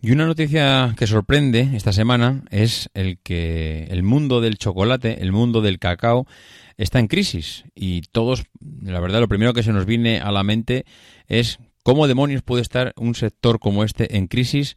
Y 0.00 0.12
una 0.12 0.26
noticia 0.26 0.94
que 0.96 1.08
sorprende 1.08 1.70
esta 1.74 1.92
semana 1.92 2.44
es 2.50 2.88
el 2.94 3.18
que 3.18 3.88
el 3.90 4.04
mundo 4.04 4.40
del 4.40 4.56
chocolate, 4.56 5.22
el 5.22 5.32
mundo 5.32 5.60
del 5.60 5.80
cacao, 5.80 6.26
está 6.76 7.00
en 7.00 7.08
crisis. 7.08 7.64
Y 7.74 8.02
todos, 8.12 8.44
la 8.80 9.00
verdad, 9.00 9.18
lo 9.18 9.28
primero 9.28 9.54
que 9.54 9.64
se 9.64 9.72
nos 9.72 9.86
viene 9.86 10.20
a 10.20 10.30
la 10.30 10.44
mente 10.44 10.84
es 11.26 11.58
cómo 11.82 12.06
demonios 12.06 12.42
puede 12.42 12.62
estar 12.62 12.92
un 12.96 13.16
sector 13.16 13.58
como 13.58 13.82
este 13.82 14.16
en 14.16 14.28
crisis 14.28 14.76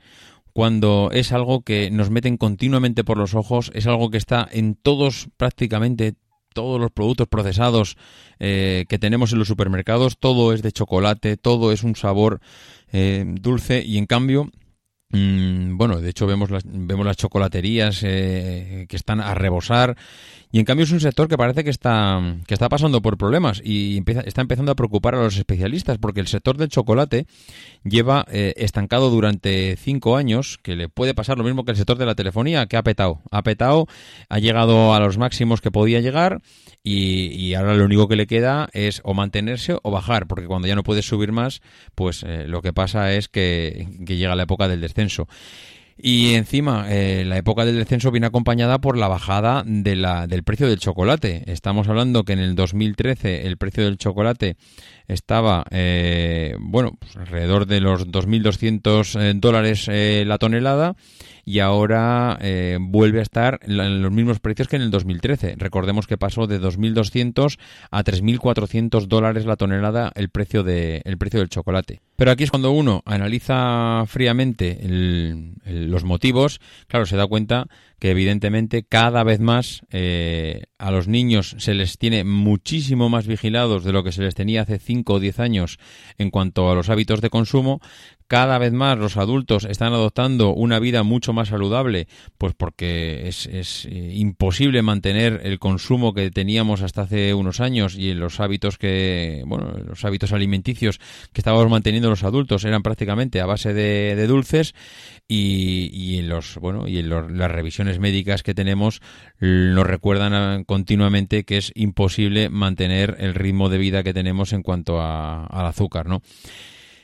cuando 0.54 1.10
es 1.13 1.32
algo 1.32 1.62
que 1.62 1.92
nos 1.92 2.10
meten 2.10 2.38
continuamente 2.38 3.04
por 3.04 3.18
los 3.18 3.36
ojos, 3.36 3.72
es 3.74 3.88
algo 3.88 4.10
que 4.10 4.18
está 4.18 4.48
en 4.51 4.75
todos, 4.75 5.30
prácticamente 5.38 6.16
todos 6.54 6.82
los 6.82 6.92
productos 6.92 7.28
procesados 7.28 7.96
eh, 8.40 8.86
que 8.90 9.00
tenemos 9.00 9.32
en 9.32 9.40
los 9.40 9.48
supermercados, 9.48 10.18
todo 10.18 10.51
es 10.51 10.62
de 10.62 10.74
chocolate, 10.74 11.38
todo 11.38 11.72
es 11.72 11.84
un 11.84 11.96
sabor 11.96 12.42
eh, 12.92 13.24
dulce 13.25 13.84
y 13.86 13.98
en 13.98 14.06
cambio 14.06 14.51
bueno, 15.12 16.00
de 16.00 16.10
hecho 16.10 16.27
vemos 16.27 16.50
las, 16.50 16.63
vemos 16.65 17.06
las 17.06 17.18
chocolaterías 17.18 18.01
eh, 18.03 18.86
que 18.88 18.96
están 18.96 19.20
a 19.20 19.34
rebosar 19.34 19.98
y 20.53 20.60
en 20.60 20.65
cambio 20.65 20.84
es 20.84 20.91
un 20.91 21.00
sector 21.00 21.30
que 21.30 21.38
parece 21.38 21.63
que 21.63 21.70
está, 21.70 22.20
que 22.46 22.53
está 22.53 22.68
pasando 22.68 23.01
por 23.01 23.18
problemas 23.18 23.62
y 23.63 23.98
empieza, 23.98 24.22
está 24.22 24.41
empezando 24.41 24.74
a 24.74 24.75
preocupar 24.75 25.15
a 25.15 25.24
los 25.24 25.38
especialistas 25.38 25.98
porque 25.98 26.20
el 26.20 26.27
sector 26.27 26.58
del 26.58 26.68
chocolate 26.68 27.25
lleva 27.86 28.25
eh, 28.30 28.53
estancado 28.58 29.10
durante 29.10 29.77
cinco 29.77 30.18
años, 30.18 30.60
que 30.62 30.75
le 30.75 30.89
puede 30.89 31.13
pasar 31.13 31.38
lo 31.38 31.46
mismo 31.46 31.63
que 31.63 31.72
el 31.72 31.77
sector 31.77 31.98
de 31.98 32.06
la 32.06 32.15
telefonía, 32.15 32.65
que 32.65 32.75
ha 32.75 32.84
petado. 32.84 33.22
Ha 33.32 33.44
petado, 33.44 33.88
ha 34.27 34.39
llegado 34.39 34.94
a 34.94 35.00
los 35.00 35.18
máximos 35.18 35.62
que 35.62 35.72
podía 35.72 36.01
llegar 36.01 36.41
y, 36.84 37.53
ahora 37.53 37.75
lo 37.75 37.86
único 37.86 38.08
que 38.08 38.15
le 38.15 38.27
queda 38.27 38.70
es 38.74 39.01
o 39.06 39.13
mantenerse 39.13 39.77
o 39.82 39.91
bajar, 39.91 40.27
porque 40.27 40.48
cuando 40.48 40.68
ya 40.68 40.75
no 40.75 40.84
puedes 40.84 41.06
subir 41.06 41.32
más, 41.32 41.62
pues 41.96 42.24
eh, 42.24 42.46
lo 42.48 42.62
que 42.62 42.74
pasa 42.74 43.13
es 43.13 43.30
que, 43.30 43.88
que 44.06 44.18
llega 44.18 44.36
la 44.36 44.44
época 44.44 44.68
del 44.68 44.82
descenso. 44.82 45.00
Y 46.03 46.34
encima, 46.34 46.88
eh, 46.89 47.24
la 47.25 47.38
época 47.38 47.63
del 47.63 47.77
descenso 47.77 48.10
viene 48.10 48.25
acompañada 48.25 48.79
por 48.79 48.98
la 48.98 49.08
bajada 49.08 49.63
del 49.65 50.43
precio 50.43 50.67
del 50.67 50.79
chocolate. 50.79 51.43
Estamos 51.46 51.88
hablando 51.89 52.24
que 52.24 52.34
en 52.34 52.39
el 52.39 52.55
2013 52.55 53.46
el 53.46 53.58
precio 53.58 53.84
del 53.84 53.98
chocolate 53.98 54.55
estaba, 55.08 55.63
eh, 55.70 56.55
bueno, 56.60 56.98
pues 56.98 57.15
alrededor 57.17 57.67
de 57.67 57.81
los 57.81 58.08
2.200 58.08 59.22
eh, 59.22 59.34
dólares 59.36 59.89
la 60.25 60.39
tonelada 60.39 60.96
y 61.51 61.60
ahora 61.60 62.38
eh, 62.39 62.77
vuelve 62.79 63.20
a 63.20 63.24
estar 63.24 63.60
en 63.63 64.01
los 64.01 64.12
mismos 64.13 64.39
precios 64.39 64.70
que 64.70 64.77
en 64.77 64.84
el 64.84 64.89
2013. 64.89 65.55
Recordemos 65.58 66.08
que 66.08 66.17
pasó 66.17 66.48
de 66.48 66.62
2.200 66.62 67.60
a 67.91 68.03
3.400 68.05 69.08
dólares 69.08 69.46
la 69.46 69.58
tonelada 69.58 70.13
el 70.15 70.29
precio, 70.29 70.63
de, 70.63 71.01
el 71.03 71.17
precio 71.17 71.41
del 71.41 71.50
chocolate. 71.50 72.00
Pero 72.15 72.31
aquí 72.31 72.46
es 72.46 72.51
cuando 72.51 72.72
uno 72.72 73.03
analiza 73.05 74.05
fríamente 74.08 74.79
los 75.65 76.05
motivos, 76.05 76.62
claro, 76.88 77.05
se 77.05 77.17
da 77.17 77.27
cuenta 77.27 77.67
que 78.00 78.12
evidentemente 78.12 78.84
cada 78.84 79.24
vez 79.24 79.39
más 79.39 79.81
eh, 79.91 80.63
a 80.77 80.89
los 80.89 81.08
niños 81.08 81.55
se 81.60 81.74
les 81.74 81.98
tiene 81.98 82.24
muchísimo 82.24 83.10
más 83.10 83.27
vigilados 83.27 83.84
de 83.84 83.91
lo 83.91 84.03
que 84.03 84.12
se 84.12 84.24
les 84.24 84.36
tenía 84.36 84.62
hace 84.62 84.79
5 84.79 85.13
o 85.13 85.20
10 85.20 85.39
años 85.39 85.79
en 86.17 86.31
cuanto 86.31 86.72
a 86.72 86.75
los 86.75 86.89
hábitos 86.89 87.22
de 87.22 87.29
consumo. 87.29 87.81
Cada 88.32 88.60
vez 88.60 88.72
más 88.72 88.98
los 88.98 89.18
adultos 89.18 89.66
están 89.66 89.92
adoptando 89.92 90.54
una 90.54 90.80
vida 90.80 91.04
mucho 91.04 91.34
más 91.34 91.50
saludable, 91.50 92.08
pues 92.38 92.54
porque 92.56 93.28
es, 93.28 93.46
es 93.46 93.86
eh, 93.88 94.14
imposible 94.16 94.82
mantener 94.84 95.42
el 95.44 95.60
consumo 95.60 96.14
que 96.14 96.32
teníamos 96.32 96.82
hasta 96.82 97.02
hace 97.02 97.34
unos 97.34 97.60
años 97.60 97.98
y 97.98 98.14
los 98.14 98.40
hábitos 98.40 98.78
que, 98.78 99.44
bueno, 99.46 99.74
los 99.86 100.06
hábitos 100.06 100.32
alimenticios 100.32 101.02
que 101.34 101.42
estábamos 101.42 101.70
manteniendo 101.70 102.10
los 102.10 102.24
adultos 102.24 102.64
eran 102.64 102.84
prácticamente 102.84 103.42
a 103.42 103.46
base 103.46 103.74
de, 103.74 104.16
de 104.16 104.28
dulces 104.28 104.76
y, 105.28 105.90
y, 105.92 106.20
en 106.20 106.30
los, 106.30 106.56
bueno, 106.56 106.88
y 106.88 107.00
en 107.00 107.10
las 107.10 107.52
revisiones 107.52 108.00
médicas 108.00 108.44
que 108.44 108.54
tenemos 108.54 109.02
nos 109.42 109.86
recuerdan 109.86 110.64
continuamente 110.64 111.44
que 111.44 111.58
es 111.58 111.74
imposible 111.76 112.48
mantener 112.48 113.18
el 113.20 113.34
ritmo 113.34 113.68
de 113.68 113.78
vida 113.78 114.04
que 114.04 114.14
tenemos 114.14 114.54
en 114.54 114.64
cuanto 114.64 115.02
al 115.02 115.66
azúcar, 115.66 116.08
¿no? 116.08 116.22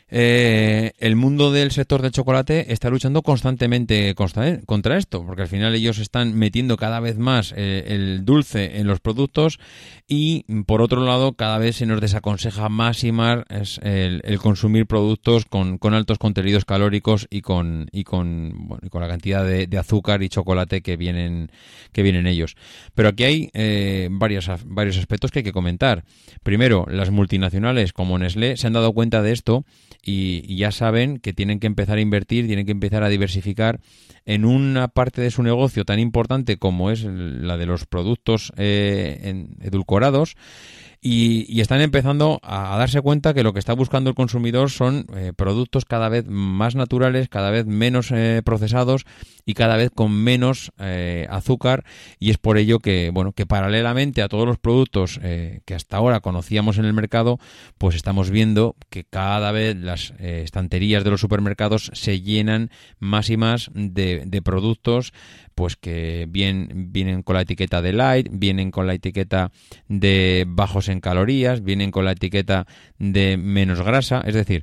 Eh, 0.09 0.93
el 0.99 1.17
mundo 1.17 1.51
del 1.51 1.71
sector 1.71 2.01
del 2.01 2.11
chocolate 2.11 2.71
está 2.71 2.89
luchando 2.89 3.23
constantemente 3.23 4.15
contra 4.15 4.97
esto, 4.97 5.25
porque 5.25 5.41
al 5.41 5.47
final 5.49 5.75
ellos 5.75 5.99
están 5.99 6.33
metiendo 6.33 6.77
cada 6.77 7.01
vez 7.01 7.17
más 7.17 7.53
eh, 7.57 7.83
el 7.87 8.23
dulce 8.23 8.79
en 8.79 8.87
los 8.87 9.01
productos 9.01 9.59
y 10.07 10.45
por 10.63 10.81
otro 10.81 11.03
lado 11.03 11.33
cada 11.33 11.57
vez 11.57 11.75
se 11.75 11.85
nos 11.85 11.99
desaconseja 11.99 12.69
más 12.69 13.03
y 13.03 13.11
más 13.11 13.43
el, 13.81 14.39
consumir 14.39 14.85
productos 14.85 15.43
con, 15.45 15.77
altos 15.93 16.19
contenidos 16.19 16.63
calóricos 16.63 17.27
y 17.29 17.41
con 17.41 17.87
y 17.91 18.05
con, 18.05 18.69
con 18.89 19.01
la 19.01 19.09
cantidad 19.09 19.45
de, 19.45 19.77
azúcar 19.77 20.23
y 20.23 20.29
chocolate 20.29 20.81
que 20.81 20.95
vienen 20.95 21.51
que 21.91 22.01
vienen 22.01 22.27
ellos. 22.27 22.55
Pero 22.95 23.09
aquí 23.09 23.23
hay 23.25 23.49
eh, 23.53 24.07
varios, 24.09 24.49
varios 24.65 24.97
aspectos 24.97 25.31
que 25.31 25.39
hay 25.39 25.43
que 25.43 25.51
comentar. 25.51 26.05
Primero, 26.43 26.85
las 26.89 27.11
multinacionales 27.11 27.91
como 27.91 28.17
Nestlé 28.17 28.55
se 28.55 28.67
han 28.67 28.73
dado 28.73 28.93
cuenta 28.93 29.21
de 29.21 29.33
esto 29.33 29.65
y, 30.07 30.55
ya 30.55 30.71
saben 30.71 31.19
que 31.19 31.33
tienen 31.33 31.59
que 31.59 31.67
empezar 31.67 31.97
a 31.97 32.01
invertir, 32.01 32.47
tienen 32.47 32.65
que 32.65 32.71
empezar 32.71 33.03
a 33.03 33.09
diversificar 33.09 33.81
en 34.25 34.45
una 34.45 34.87
parte 34.87 35.21
de 35.21 35.31
su 35.31 35.43
negocio 35.43 35.83
tan 35.83 35.99
importante 35.99 36.57
como 36.57 36.91
es 36.91 37.03
la 37.03 37.57
de 37.57 37.65
los 37.65 37.85
productos 37.85 38.53
eh, 38.55 39.45
edulcorados 39.61 40.37
y, 41.01 41.61
están 41.61 41.81
empezando 41.81 42.39
a, 42.43 42.77
darse 42.77 43.01
cuenta 43.01 43.33
que 43.33 43.43
lo 43.43 43.53
que 43.53 43.59
está 43.59 43.73
buscando 43.73 44.09
el 44.09 44.15
consumidor 44.15 44.69
son 44.69 45.05
eh, 45.15 45.31
productos 45.35 45.85
cada 45.85 46.09
vez 46.09 46.25
más 46.27 46.75
naturales, 46.75 47.29
cada 47.29 47.51
vez 47.51 47.65
menos 47.65 48.11
eh, 48.11 48.41
procesados 48.43 49.05
y 49.45 49.53
cada 49.53 49.77
vez 49.77 49.91
con 49.93 50.11
menos 50.11 50.71
eh, 50.79 51.27
azúcar. 51.29 51.83
Y 52.19 52.31
es 52.31 52.37
por 52.37 52.57
ello 52.57 52.79
que 52.79 53.11
bueno 53.13 53.31
que 53.31 53.45
paralelamente 53.45 54.21
a 54.21 54.27
todos 54.27 54.47
los 54.47 54.57
productos 54.57 55.19
que 55.19 55.75
hasta 55.75 55.97
ahora 55.97 56.19
conocíamos 56.19 56.77
en 56.77 56.85
el 56.85 56.93
mercado 56.93 57.39
pues 57.77 57.95
estamos 57.95 58.29
viendo 58.29 58.75
que 58.89 59.03
cada 59.03 59.51
vez 59.51 59.75
las 59.75 60.13
estanterías 60.19 61.03
de 61.03 61.11
los 61.11 61.21
supermercados 61.21 61.91
se 61.93 62.21
llenan 62.21 62.71
más 62.99 63.29
y 63.29 63.37
más 63.37 63.69
de 63.73 64.41
productos 64.43 65.13
pues 65.57 65.75
que 65.75 66.27
bien, 66.29 66.91
vienen 66.93 67.23
con 67.23 67.33
la 67.33 67.41
etiqueta 67.41 67.81
de 67.81 67.91
light, 67.91 68.29
vienen 68.31 68.69
con 68.69 68.85
la 68.85 68.93
etiqueta 68.93 69.51
de 69.87 70.45
bajos 70.47 70.87
en 70.87 70.99
calorías, 70.99 71.63
vienen 71.63 71.89
con 71.89 72.05
la 72.05 72.11
etiqueta 72.11 72.67
de 72.99 73.37
menos 73.37 73.81
grasa, 73.81 74.21
es 74.23 74.35
decir, 74.35 74.61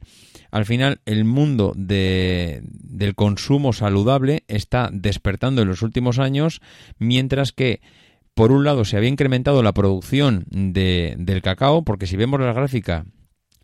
al 0.52 0.66
final 0.66 1.00
el 1.04 1.24
mundo 1.24 1.72
de, 1.76 2.62
del 2.62 3.16
consumo 3.16 3.72
saludable 3.72 4.44
está 4.46 4.88
despertando 4.92 5.62
en 5.62 5.68
los 5.68 5.82
últimos 5.82 6.20
años, 6.20 6.60
mientras 7.00 7.50
que 7.50 7.80
por 8.34 8.52
un 8.52 8.62
lado 8.62 8.84
se 8.84 8.96
había 8.96 9.08
incrementado 9.08 9.64
la 9.64 9.74
producción 9.74 10.44
de, 10.48 11.16
del 11.18 11.42
cacao, 11.42 11.82
porque 11.82 12.06
si 12.06 12.14
vemos 12.14 12.38
la 12.38 12.52
gráfica 12.52 13.04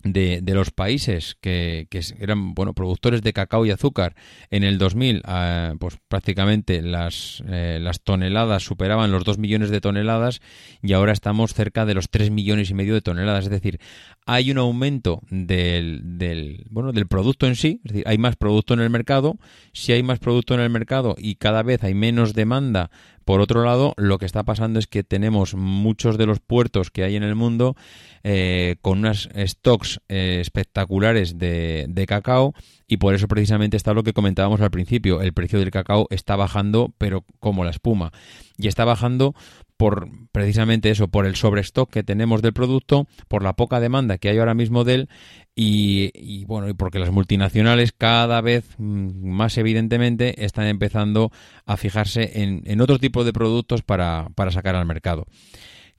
de, 0.03 0.41
de, 0.43 0.55
los 0.55 0.71
países 0.71 1.37
que, 1.41 1.87
que, 1.91 2.01
eran 2.19 2.55
bueno 2.55 2.73
productores 2.73 3.23
de 3.23 3.33
cacao 3.33 3.67
y 3.67 3.71
azúcar 3.71 4.15
en 4.51 4.65
el 4.65 4.79
2000 4.79 5.23
ah, 5.25 5.75
pues 5.79 5.99
prácticamente 6.09 6.81
las, 6.81 7.43
eh, 7.49 7.79
las 7.81 8.01
toneladas 8.01 8.63
superaban 8.63 9.13
los 9.13 9.25
2 9.25 9.39
millones 9.39 9.71
de 9.71 9.81
toneladas 9.81 10.41
y 10.83 10.95
ahora 10.95 11.13
estamos 11.13 11.53
cerca 11.53 11.85
de 11.85 11.95
los 11.95 12.09
3 12.09 12.31
millones 12.31 12.71
y 12.71 12.75
medio 12.75 12.95
de 12.95 13.03
toneladas. 13.03 13.45
Es 13.45 13.51
decir 13.51 13.79
hay 14.27 14.51
un 14.51 14.59
aumento 14.59 15.21
del, 15.31 16.19
del 16.19 16.67
bueno 16.71 16.93
del 16.93 17.07
producto 17.07 17.47
en 17.47 17.57
sí 17.57 17.81
es 17.85 17.93
decir 17.93 18.09
hay 18.09 18.19
más 18.19 18.37
producto 18.37 18.75
en 18.75 18.81
el 18.81 18.91
mercado. 18.91 19.39
Si 19.73 19.93
hay 19.93 20.03
más 20.03 20.19
producto 20.19 20.55
en 20.55 20.61
el 20.61 20.71
mercado 20.71 21.15
y 21.19 21.35
cada 21.35 21.63
vez 21.63 21.85
hay 21.85 21.95
menos 21.95 22.33
demanda 22.33 22.91
por 23.31 23.41
otro 23.41 23.65
lado, 23.65 23.95
lo 23.97 24.19
que 24.19 24.27
está 24.27 24.43
pasando 24.43 24.81
es 24.81 24.89
que 24.89 25.05
tenemos 25.05 25.55
muchos 25.55 26.19
de 26.19 26.27
los 26.27 26.41
puertos 26.41 26.91
que 26.91 27.05
hay 27.05 27.15
en 27.15 27.23
el 27.23 27.37
mundo 27.37 27.77
eh, 28.25 28.75
con 28.83 28.99
unas 28.99 29.29
stocks 29.37 30.01
eh, 30.09 30.39
espectaculares 30.41 31.39
de, 31.39 31.87
de, 31.89 32.07
cacao 32.07 32.55
y 32.89 32.97
por 32.97 33.15
eso 33.15 33.29
precisamente 33.29 33.77
está 33.77 33.95
lo 33.95 34.03
que 34.03 34.15
comentábamos 34.15 34.61
al 34.61 34.73
principio. 34.73 35.23
El 35.23 35.33
precio 35.33 35.61
del 35.61 35.71
cacao 35.71 36.09
está 36.11 36.35
bajando, 36.35 36.93
pero 36.99 37.25
como 37.39 37.63
la 37.63 37.71
espuma. 37.71 38.11
Y 38.59 38.67
está 38.67 38.85
bajando 38.85 39.37
por 39.81 40.11
precisamente 40.31 40.91
eso, 40.91 41.09
por 41.09 41.25
el 41.25 41.37
sobrestock 41.37 41.91
que 41.91 42.03
tenemos 42.03 42.43
del 42.43 42.53
producto, 42.53 43.07
por 43.29 43.43
la 43.43 43.55
poca 43.55 43.81
demanda 43.81 44.19
que 44.19 44.29
hay 44.29 44.37
ahora 44.37 44.53
mismo 44.53 44.85
de 44.85 44.95
él 44.95 45.09
y, 45.55 46.45
bueno, 46.45 46.69
y 46.69 46.75
porque 46.75 46.99
las 46.99 47.11
multinacionales 47.11 47.93
cada 47.97 48.43
vez 48.43 48.75
mm, 48.77 49.27
más 49.27 49.57
evidentemente 49.57 50.45
están 50.45 50.67
empezando 50.67 51.33
a 51.65 51.79
fijarse 51.79 52.43
en, 52.43 52.61
en 52.67 52.83
otro 52.83 52.99
tipo 52.99 53.25
de 53.25 53.33
productos 53.33 53.81
para, 53.81 54.29
para 54.35 54.51
sacar 54.51 54.75
al 54.75 54.85
mercado. 54.85 55.25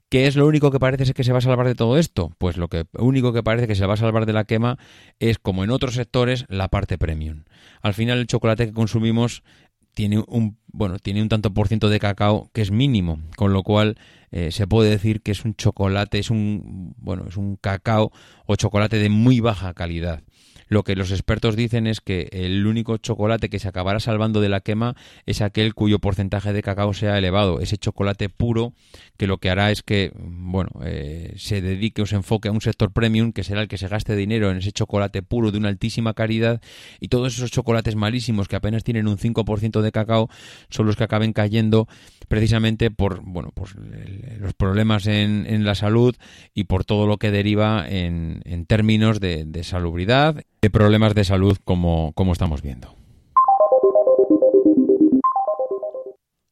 ¿Qué 0.10 0.28
es 0.28 0.36
lo 0.36 0.46
único 0.46 0.70
que 0.70 0.80
parece 0.80 1.12
que 1.16 1.24
se 1.24 1.32
va 1.32 1.40
a 1.40 1.42
salvar 1.42 1.66
de 1.66 1.74
todo 1.74 1.98
esto? 1.98 2.36
Pues 2.38 2.58
lo 2.58 2.68
que 2.68 2.86
único 3.00 3.34
que 3.34 3.42
parece 3.42 3.66
que 3.66 3.76
se 3.76 3.88
va 3.88 3.96
a 3.96 3.98
salvar 3.98 4.28
de 4.28 4.34
la 4.34 4.44
quema 4.44 4.78
es, 5.20 5.40
como 5.40 5.64
en 5.64 5.72
otros 5.72 5.96
sectores, 5.96 6.46
la 6.50 6.68
parte 6.68 7.00
premium. 7.00 7.46
Al 7.82 7.96
final 7.96 8.20
el 8.20 8.28
chocolate 8.28 8.68
que 8.68 8.74
consumimos 8.74 9.42
tiene 9.94 10.24
un 10.28 10.58
bueno 10.68 11.00
tiene 11.00 11.22
un 11.22 11.30
tanto 11.30 11.54
por 11.54 11.68
ciento 11.68 11.90
de 11.90 12.00
cacao 12.00 12.50
que 12.54 12.62
es 12.62 12.72
mínimo 12.72 13.20
con 13.36 13.54
lo 13.54 13.64
cual 13.64 13.98
eh, 14.32 14.52
se 14.52 14.68
puede 14.68 14.90
decir 14.90 15.22
que 15.22 15.32
es 15.32 15.44
un 15.44 15.56
chocolate 15.56 16.20
es 16.20 16.30
un 16.30 16.94
bueno 16.98 17.26
es 17.28 17.38
un 17.38 17.58
cacao 17.58 18.12
o 18.46 18.56
chocolate 18.56 18.98
de 18.98 19.10
muy 19.10 19.40
baja 19.40 19.74
calidad 19.74 20.24
lo 20.72 20.86
que 20.86 20.96
los 20.96 21.12
expertos 21.12 21.58
dicen 21.58 21.86
es 21.86 22.00
que 22.00 22.30
el 22.32 22.66
único 22.66 22.96
chocolate 22.96 23.50
que 23.50 23.60
se 23.60 23.68
acabará 23.68 24.00
salvando 24.00 24.40
de 24.40 24.48
la 24.48 24.62
quema 24.62 24.96
es 25.26 25.42
aquel 25.42 25.74
cuyo 25.74 26.00
porcentaje 26.00 26.54
de 26.54 26.64
cacao 26.64 26.94
sea 26.94 27.18
elevado, 27.18 27.60
ese 27.60 27.78
chocolate 27.78 28.30
puro 28.30 28.72
que 29.18 29.28
lo 29.28 29.40
que 29.40 29.50
hará 29.50 29.70
es 29.72 29.84
que 29.84 30.14
bueno 30.16 30.70
eh, 30.86 31.34
se 31.36 31.60
dedique 31.60 32.02
o 32.02 32.06
se 32.06 32.16
enfoque 32.16 32.48
a 32.48 32.54
un 32.54 32.62
sector 32.62 32.94
premium 32.94 33.34
que 33.34 33.44
será 33.44 33.62
el 33.62 33.68
que 33.68 33.78
se 33.78 33.90
gaste 33.90 34.16
dinero 34.16 34.50
en 34.50 34.60
ese 34.60 34.72
chocolate 34.72 35.22
puro 35.22 35.52
de 35.52 35.58
una 35.58 35.68
altísima 35.68 36.14
calidad. 36.14 36.62
Y 37.02 37.10
todos 37.10 37.36
esos 37.36 37.52
chocolates 37.52 37.98
malísimos 37.98 38.48
que 38.48 38.56
apenas 38.56 38.86
tienen 38.86 39.10
un 39.10 39.18
5% 39.18 39.82
de 39.82 39.92
cacao 39.92 40.30
son 40.70 40.86
los 40.86 40.96
que 40.96 41.04
acaben 41.04 41.34
cayendo 41.34 41.90
precisamente 42.30 42.92
por 42.92 43.22
bueno 43.24 43.52
los 44.40 44.54
problemas 44.54 45.06
en, 45.06 45.66
la 45.66 45.76
salud 45.76 46.16
y 46.54 46.64
por 46.64 46.86
todo 46.86 47.08
lo 47.08 47.18
que 47.18 47.30
deriva 47.30 47.86
en, 47.90 48.42
en 48.46 48.66
términos 48.66 49.20
de, 49.20 49.44
de 49.44 49.66
salubridad 49.66 50.42
de 50.62 50.70
problemas 50.70 51.16
de 51.16 51.24
salud 51.24 51.58
como, 51.66 52.14
estamos 52.32 52.62
viendo. 52.62 52.96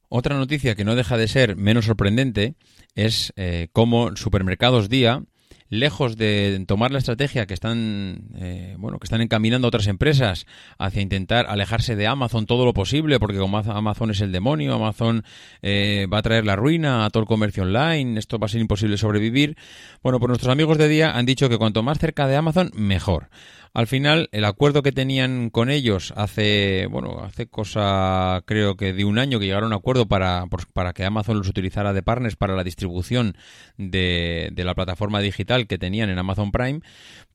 Otra 0.09 0.35
noticia 0.35 0.73
que 0.73 0.83
no 0.83 0.95
deja 0.95 1.15
de 1.15 1.27
ser 1.27 1.55
menos 1.55 1.85
sorprendente 1.85 2.55
es 2.95 3.31
eh, 3.35 3.67
cómo 3.71 4.15
Supermercados 4.15 4.89
Día 4.89 5.21
lejos 5.69 6.17
de 6.17 6.63
tomar 6.67 6.91
la 6.91 6.97
estrategia 6.97 7.45
que 7.45 7.53
están 7.53 8.29
eh, 8.35 8.75
bueno 8.79 8.97
que 8.97 9.05
están 9.05 9.21
encaminando 9.21 9.67
otras 9.67 9.85
empresas 9.85 10.47
hacia 10.79 11.01
intentar 11.01 11.45
alejarse 11.47 11.95
de 11.95 12.07
Amazon 12.07 12.47
todo 12.47 12.65
lo 12.65 12.73
posible 12.73 13.19
porque 13.19 13.37
como 13.37 13.59
Amazon 13.59 14.09
es 14.09 14.21
el 14.21 14.31
demonio 14.31 14.73
Amazon 14.73 15.23
eh, 15.61 16.07
va 16.11 16.17
a 16.17 16.21
traer 16.23 16.45
la 16.45 16.55
ruina 16.55 17.05
a 17.05 17.11
todo 17.11 17.21
el 17.21 17.27
comercio 17.27 17.63
online 17.63 18.19
esto 18.19 18.39
va 18.39 18.45
a 18.45 18.49
ser 18.49 18.61
imposible 18.61 18.97
sobrevivir 18.97 19.57
bueno 20.01 20.19
pues 20.19 20.29
nuestros 20.29 20.51
amigos 20.51 20.79
de 20.79 20.87
día 20.87 21.15
han 21.15 21.27
dicho 21.27 21.49
que 21.49 21.59
cuanto 21.59 21.83
más 21.83 21.99
cerca 21.99 22.25
de 22.25 22.35
Amazon 22.35 22.71
mejor 22.73 23.29
al 23.73 23.87
final, 23.87 24.29
el 24.31 24.45
acuerdo 24.45 24.81
que 24.81 24.91
tenían 24.91 25.49
con 25.49 25.69
ellos 25.69 26.13
hace, 26.15 26.87
bueno, 26.89 27.19
hace 27.23 27.47
cosa, 27.47 28.41
creo 28.45 28.75
que 28.75 28.93
de 28.93 29.05
un 29.05 29.19
año 29.19 29.39
que 29.39 29.45
llegaron 29.45 29.71
a 29.71 29.75
un 29.75 29.79
acuerdo 29.79 30.07
para, 30.07 30.45
para 30.73 30.93
que 30.93 31.05
Amazon 31.05 31.37
los 31.37 31.47
utilizara 31.47 31.93
de 31.93 32.01
partners 32.01 32.35
para 32.35 32.55
la 32.55 32.63
distribución 32.63 33.37
de, 33.77 34.49
de 34.51 34.63
la 34.63 34.75
plataforma 34.75 35.19
digital 35.19 35.67
que 35.67 35.77
tenían 35.77 36.09
en 36.09 36.17
Amazon 36.17 36.51
Prime, 36.51 36.81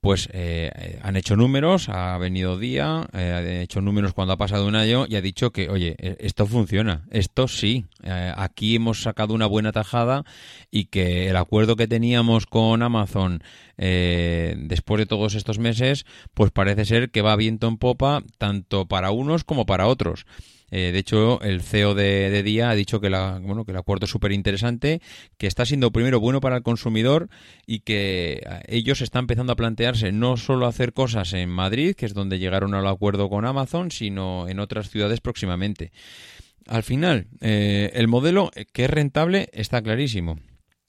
pues 0.04 0.28
eh, 0.34 0.98
han 1.02 1.16
hecho 1.16 1.34
números, 1.34 1.88
ha 1.88 2.18
venido 2.18 2.58
día, 2.58 3.08
eh, 3.14 3.32
ha 3.32 3.62
hecho 3.62 3.80
números 3.80 4.12
cuando 4.12 4.34
ha 4.34 4.36
pasado 4.36 4.68
un 4.68 4.76
año 4.76 5.06
y 5.08 5.16
ha 5.16 5.22
dicho 5.22 5.50
que, 5.50 5.70
oye, 5.70 5.96
e, 5.98 6.18
esto 6.20 6.46
funciona, 6.46 7.06
esto 7.10 7.48
sí, 7.48 7.86
eh, 8.02 8.30
aquí 8.36 8.76
hemos 8.76 9.00
sacado 9.00 9.32
una 9.32 9.46
buena 9.46 9.72
tajada 9.72 10.26
y 10.70 10.84
que 10.84 11.30
el 11.30 11.36
acuerdo 11.38 11.76
que 11.76 11.88
teníamos 11.88 12.44
con 12.44 12.82
Amazon 12.82 13.42
después 13.78 14.98
de 14.98 15.06
todos 15.06 15.34
estos 15.34 15.58
meses, 15.58 16.04
pues 16.34 16.50
parece 16.50 16.84
ser 16.84 17.10
que 17.10 17.22
va 17.22 17.34
viento 17.34 17.66
en 17.66 17.78
popa 17.78 18.22
tanto 18.36 18.86
para 18.86 19.10
unos 19.10 19.42
como 19.42 19.64
para 19.64 19.86
otros. 19.86 20.26
Eh, 20.76 20.90
de 20.90 20.98
hecho, 20.98 21.40
el 21.42 21.62
CEO 21.62 21.94
de, 21.94 22.42
Día 22.42 22.68
ha 22.68 22.74
dicho 22.74 23.00
que, 23.00 23.08
la, 23.08 23.38
bueno, 23.40 23.64
que 23.64 23.70
el 23.70 23.76
acuerdo 23.76 24.06
es 24.06 24.10
súper 24.10 24.32
interesante, 24.32 25.00
que 25.38 25.46
está 25.46 25.64
siendo 25.64 25.92
primero 25.92 26.18
bueno 26.18 26.40
para 26.40 26.56
el 26.56 26.64
consumidor 26.64 27.28
y 27.64 27.80
que 27.80 28.42
eh, 28.44 28.62
ellos 28.66 29.00
están 29.00 29.20
empezando 29.20 29.52
a 29.52 29.56
plantearse 29.56 30.10
no 30.10 30.36
solo 30.36 30.66
hacer 30.66 30.92
cosas 30.92 31.32
en 31.32 31.48
Madrid, 31.48 31.94
que 31.94 32.06
es 32.06 32.12
donde 32.12 32.40
llegaron 32.40 32.74
al 32.74 32.88
acuerdo 32.88 33.28
con 33.28 33.44
Amazon, 33.44 33.92
sino 33.92 34.48
en 34.48 34.58
otras 34.58 34.90
ciudades 34.90 35.20
próximamente. 35.20 35.92
Al 36.66 36.82
final, 36.82 37.28
eh, 37.40 37.92
el 37.94 38.08
modelo 38.08 38.50
que 38.72 38.86
es 38.86 38.90
rentable 38.90 39.50
está 39.52 39.80
clarísimo. 39.80 40.40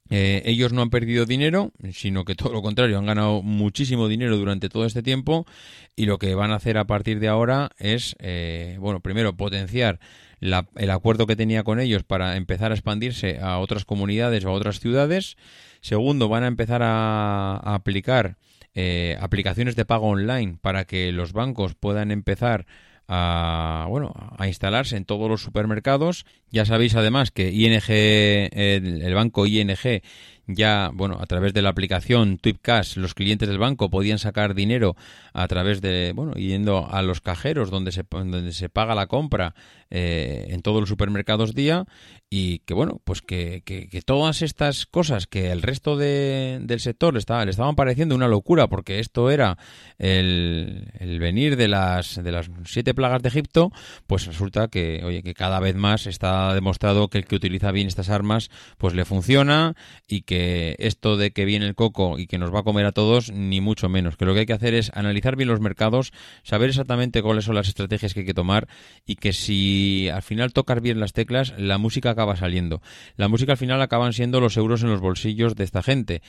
Eh, 0.10 0.44
ellos 0.46 0.72
no 0.72 0.84
han 0.84 0.91
perdido 0.91 1.26
dinero, 1.26 1.72
sino 1.91 2.26
que 2.26 2.36
todo 2.36 2.54
lo 2.54 2.62
contrario, 2.62 3.00
han 3.00 3.08
ganado 3.08 3.41
muchísimo 3.41 4.08
dinero 4.08 4.38
durante 4.38 4.70
todo 4.70 4.86
este 4.86 5.02
tiempo 5.02 5.48
y 5.96 6.06
lo 6.06 6.20
que 6.20 6.36
van 6.36 6.52
a 6.52 6.56
hacer 6.56 6.78
a 6.78 6.86
partir 6.86 7.20
de 7.20 7.28
ahora 7.28 7.72
es, 7.80 8.15
eh, 8.20 8.78
bueno, 8.80 9.00
primero 9.00 9.36
potenciar 9.36 10.00
el 10.41 10.89
acuerdo 10.91 11.26
que 11.26 11.36
tenía 11.36 11.63
con 11.63 11.80
ellos 11.80 12.04
para 12.04 12.36
empezar 12.36 12.72
a 12.72 12.76
expandirse 12.76 13.39
a 13.39 13.58
otras 13.58 13.86
comunidades 13.86 14.46
o 14.46 14.50
a 14.50 14.54
otras 14.54 14.80
ciudades. 14.80 15.38
Segundo, 15.82 16.30
van 16.30 16.44
a 16.44 16.48
empezar 16.48 16.82
a, 16.84 17.58
aplicar 17.58 18.38
eh, 18.76 19.18
aplicaciones 19.22 19.76
de 19.76 19.86
pago 19.86 20.08
online 20.08 20.58
para 20.62 20.86
que 20.86 21.12
los 21.12 21.34
bancos 21.34 21.74
puedan 21.74 22.12
empezar 22.12 22.68
a 23.08 23.86
bueno 23.89 24.13
a 24.38 24.48
instalarse 24.48 24.98
en 24.98 25.06
todos 25.06 25.30
los 25.30 25.41
supermercados. 25.41 26.26
Ya 26.52 26.65
sabéis 26.65 26.96
además 26.96 27.32
que 27.32 27.52
ING, 27.52 27.84
el, 27.88 29.13
banco 29.13 29.46
ING 29.46 30.02
ya, 30.48 30.91
bueno, 30.94 31.18
a 31.20 31.26
través 31.26 31.54
de 31.54 31.62
la 31.62 31.70
aplicación 31.70 32.38
Twipcash, 32.38 32.98
los 32.98 33.15
clientes 33.15 33.50
del 33.50 33.58
banco 33.58 33.89
podían 33.89 34.20
sacar 34.20 34.54
dinero 34.54 34.96
a 35.34 35.48
través 35.48 35.82
de, 35.82 36.13
bueno, 36.15 36.34
yendo 36.34 36.88
a 36.89 37.02
los 37.02 37.20
cajeros 37.20 37.72
donde 37.72 37.91
se, 37.91 38.04
donde 38.10 38.54
se 38.54 38.70
paga 38.70 38.94
la 38.94 39.08
compra 39.08 39.56
eh, 39.89 40.48
en 40.50 40.62
todos 40.62 40.80
los 40.80 40.89
supermercados 40.89 41.54
día 41.54 41.86
y 42.30 42.60
que, 42.60 42.74
bueno, 42.74 43.00
pues 43.04 43.21
que, 43.21 43.62
que, 43.63 44.02
todas 44.02 44.41
estas 44.41 44.86
cosas 44.86 45.28
que 45.28 45.52
el 45.52 45.62
resto 45.62 45.95
de, 45.95 46.60
del 46.62 46.80
sector 46.80 47.13
le, 47.13 47.19
estaba, 47.19 47.45
le 47.45 47.52
estaban 47.52 47.76
pareciendo 47.76 48.15
una 48.15 48.28
locura 48.28 48.67
porque 48.67 49.00
esto 49.00 49.30
era 49.30 49.58
el, 50.00 50.91
el 51.00 51.19
venir 51.19 51.56
de 51.56 51.67
las, 51.67 52.21
de 52.21 52.32
las 52.32 52.50
siete 52.65 52.93
plagas 52.93 53.21
de 53.21 53.30
Egipto, 53.30 53.71
pues 54.08 54.26
resulta 54.26 54.67
que, 54.67 55.04
oye, 55.06 55.24
que 55.24 55.34
cada 55.34 55.60
vez 55.60 55.76
más 55.76 56.08
está 56.08 56.54
demostrado 56.54 57.10
que 57.10 57.19
el 57.19 57.26
que 57.26 57.36
utiliza 57.36 57.71
bien 57.71 57.88
estas 57.88 58.10
armas, 58.10 58.50
pues 58.78 58.95
le 58.95 59.06
funciona 59.06 59.76
y 60.08 60.21
que 60.21 60.76
esto 60.80 61.17
de 61.17 61.32
que 61.32 61.45
viene 61.45 61.67
el 61.67 61.76
coco 61.76 62.17
y 62.17 62.28
que 62.28 62.38
nos 62.38 62.54
va 62.54 62.60
a 62.60 62.63
comer 62.63 62.86
a 62.86 62.91
todos, 62.91 63.32
ni 63.32 63.62
mucho 63.62 63.88
menos. 63.88 64.17
Que 64.17 64.26
lo 64.26 64.34
que 64.34 64.41
hay 64.41 64.45
que 64.45 64.54
hacer 64.54 64.74
es 64.74 64.91
analizar 64.93 65.36
bien 65.36 65.50
los 65.50 65.62
mercados, 65.62 66.12
saber 66.43 66.69
exactamente 66.69 67.21
cuáles 67.21 67.45
son 67.45 67.56
las 67.56 67.67
estrategias 67.67 68.13
que 68.13 68.21
hay 68.21 68.26
que 68.26 68.34
tomar 68.34 68.67
y 69.06 69.15
que 69.15 69.32
si 69.32 69.85
al 70.13 70.21
final 70.21 70.54
tocas 70.54 70.82
bien 70.82 71.00
las 71.00 71.13
teclas, 71.13 71.54
la 71.58 71.78
música 71.78 72.12
acaba 72.12 72.36
saliendo. 72.36 72.82
La 73.17 73.28
música 73.28 73.54
al 73.54 73.58
final 73.58 73.82
acaban 73.82 74.13
siendo 74.13 74.39
los 74.39 74.58
euros 74.58 74.84
en 74.84 74.89
los 74.89 75.02
bolsillos 75.02 75.56
de 75.56 75.63
esta 75.63 75.84
gente 75.84 76.21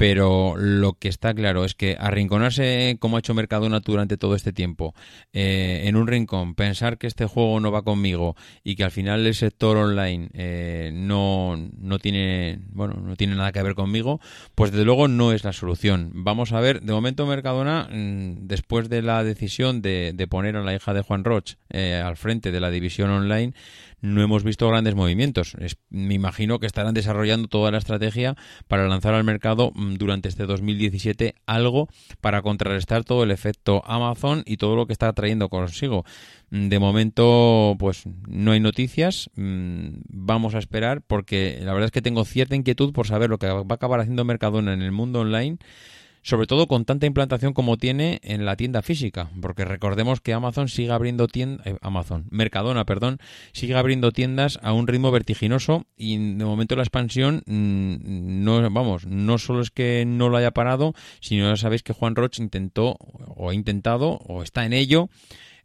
pero 0.00 0.54
lo 0.56 0.94
que 0.94 1.08
está 1.08 1.34
claro 1.34 1.66
es 1.66 1.74
que 1.74 1.94
arrinconarse 2.00 2.96
como 3.00 3.16
ha 3.16 3.18
hecho 3.18 3.34
Mercadona 3.34 3.80
durante 3.80 4.16
todo 4.16 4.34
este 4.34 4.50
tiempo, 4.50 4.94
eh, 5.34 5.82
en 5.84 5.94
un 5.94 6.06
rincón, 6.06 6.54
pensar 6.54 6.96
que 6.96 7.06
este 7.06 7.26
juego 7.26 7.60
no 7.60 7.70
va 7.70 7.82
conmigo 7.82 8.34
y 8.64 8.76
que 8.76 8.84
al 8.84 8.92
final 8.92 9.26
el 9.26 9.34
sector 9.34 9.76
online 9.76 10.30
eh, 10.32 10.90
no, 10.94 11.54
no 11.76 11.98
tiene 11.98 12.60
bueno 12.70 12.94
no 12.94 13.14
tiene 13.16 13.34
nada 13.34 13.52
que 13.52 13.62
ver 13.62 13.74
conmigo, 13.74 14.20
pues 14.54 14.70
desde 14.70 14.86
luego 14.86 15.06
no 15.06 15.32
es 15.32 15.44
la 15.44 15.52
solución. 15.52 16.12
Vamos 16.14 16.52
a 16.52 16.60
ver, 16.60 16.80
de 16.80 16.94
momento 16.94 17.26
Mercadona, 17.26 17.86
mm, 17.92 18.46
después 18.46 18.88
de 18.88 19.02
la 19.02 19.22
decisión 19.22 19.82
de, 19.82 20.12
de 20.14 20.26
poner 20.26 20.56
a 20.56 20.62
la 20.62 20.74
hija 20.74 20.94
de 20.94 21.02
Juan 21.02 21.24
Roch 21.24 21.56
eh, 21.68 22.02
al 22.02 22.16
frente 22.16 22.52
de 22.52 22.60
la 22.60 22.70
división 22.70 23.10
online, 23.10 23.52
no 24.00 24.22
hemos 24.22 24.44
visto 24.44 24.68
grandes 24.68 24.94
movimientos. 24.94 25.56
me 25.90 26.14
imagino 26.14 26.58
que 26.58 26.66
estarán 26.66 26.94
desarrollando 26.94 27.48
toda 27.48 27.70
la 27.70 27.78
estrategia 27.78 28.36
para 28.68 28.88
lanzar 28.88 29.14
al 29.14 29.24
mercado 29.24 29.72
mm, 29.74 29.94
durante 29.94 30.28
este 30.28 30.46
2017 30.46 31.34
algo 31.46 31.88
para 32.20 32.42
contrarrestar 32.42 33.04
todo 33.04 33.22
el 33.24 33.30
efecto 33.30 33.82
Amazon 33.86 34.42
y 34.46 34.56
todo 34.56 34.76
lo 34.76 34.86
que 34.86 34.92
está 34.92 35.12
trayendo 35.12 35.48
consigo. 35.48 36.04
Mm, 36.50 36.68
de 36.68 36.78
momento, 36.78 37.76
pues 37.78 38.04
no 38.28 38.52
hay 38.52 38.60
noticias. 38.60 39.30
Mm, 39.36 40.02
vamos 40.08 40.54
a 40.54 40.58
esperar 40.58 41.02
porque 41.02 41.58
la 41.62 41.72
verdad 41.72 41.86
es 41.86 41.92
que 41.92 42.02
tengo 42.02 42.24
cierta 42.24 42.56
inquietud 42.56 42.92
por 42.92 43.06
saber 43.06 43.30
lo 43.30 43.38
que 43.38 43.46
va 43.46 43.64
a 43.68 43.74
acabar 43.74 44.00
haciendo 44.00 44.24
Mercadona 44.24 44.72
en 44.72 44.82
el 44.82 44.92
mundo 44.92 45.20
online 45.20 45.58
sobre 46.22 46.46
todo 46.46 46.66
con 46.66 46.84
tanta 46.84 47.06
implantación 47.06 47.52
como 47.52 47.76
tiene 47.76 48.20
en 48.22 48.44
la 48.44 48.56
tienda 48.56 48.82
física, 48.82 49.30
porque 49.40 49.64
recordemos 49.64 50.20
que 50.20 50.32
Amazon 50.32 50.68
sigue 50.68 50.92
abriendo 50.92 51.26
tiendas, 51.26 51.66
eh, 51.66 51.76
Amazon, 51.80 52.26
Mercadona, 52.30 52.84
perdón, 52.84 53.18
sigue 53.52 53.74
abriendo 53.74 54.12
tiendas 54.12 54.58
a 54.62 54.72
un 54.72 54.86
ritmo 54.86 55.10
vertiginoso 55.10 55.86
y 55.96 56.16
de 56.16 56.44
momento 56.44 56.76
la 56.76 56.82
expansión 56.82 57.42
mm, 57.46 58.44
no, 58.44 58.70
vamos, 58.70 59.06
no 59.06 59.38
solo 59.38 59.60
es 59.60 59.70
que 59.70 60.04
no 60.06 60.28
lo 60.28 60.36
haya 60.36 60.52
parado, 60.52 60.94
sino 61.20 61.48
ya 61.48 61.56
sabéis 61.56 61.82
que 61.82 61.92
Juan 61.92 62.16
Roche 62.16 62.42
intentó 62.42 62.96
o 63.00 63.50
ha 63.50 63.54
intentado 63.54 64.18
o 64.26 64.42
está 64.42 64.64
en 64.64 64.72
ello 64.72 65.08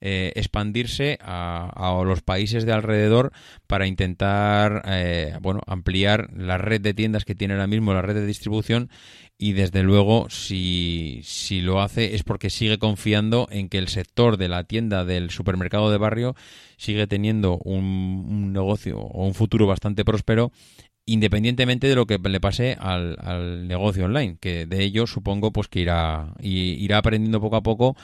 eh, 0.02 0.32
expandirse 0.36 1.18
a, 1.22 2.02
los 2.06 2.22
países 2.22 2.66
de 2.66 2.74
alrededor 2.74 3.32
para 3.68 3.88
intentar 3.88 4.84
eh, 4.86 5.38
bueno 5.42 5.62
ampliar 5.68 6.30
la 6.36 6.58
red 6.58 6.82
de 6.82 6.94
tiendas 6.94 7.26
que 7.26 7.36
tiene 7.36 7.54
ahora 7.54 7.68
mismo 7.68 7.94
la 7.94 8.02
red 8.02 8.16
de 8.16 8.26
distribución. 8.26 8.90
Y 9.38 9.52
desde 9.52 9.84
luego 9.84 10.30
si, 10.30 11.20
si 11.24 11.60
lo 11.60 11.82
hace 11.82 12.16
es 12.16 12.24
porque 12.24 12.50
sigue 12.50 12.78
confiando 12.78 13.48
en 13.52 13.68
que 13.68 13.78
el 13.80 13.90
sector 13.90 14.38
de 14.38 14.48
la 14.48 14.64
tienda 14.64 15.04
del 15.04 15.30
supermercado 15.30 15.92
de 15.92 15.98
barrio 15.98 16.36
sigue 16.78 17.08
teniendo 17.08 17.58
un, 17.58 18.54
negocio 18.54 19.00
o 19.00 19.26
un 19.26 19.34
futuro 19.34 19.68
bastante 19.68 20.06
próspero 20.06 20.52
independientemente 21.06 21.88
de 21.88 21.96
lo 21.96 22.06
que 22.06 22.18
le 22.18 22.40
pase 22.40 22.78
al, 22.80 23.68
negocio 23.68 24.06
online, 24.06 24.38
que 24.40 24.66
de 24.66 24.84
ello 24.84 25.08
supongo 25.08 25.52
pues 25.52 25.68
que 25.68 25.80
irá, 25.80 26.34
irá 26.40 26.98
aprendiendo 26.98 27.42
poco 27.42 27.56
a 27.56 27.64
poco 27.64 27.96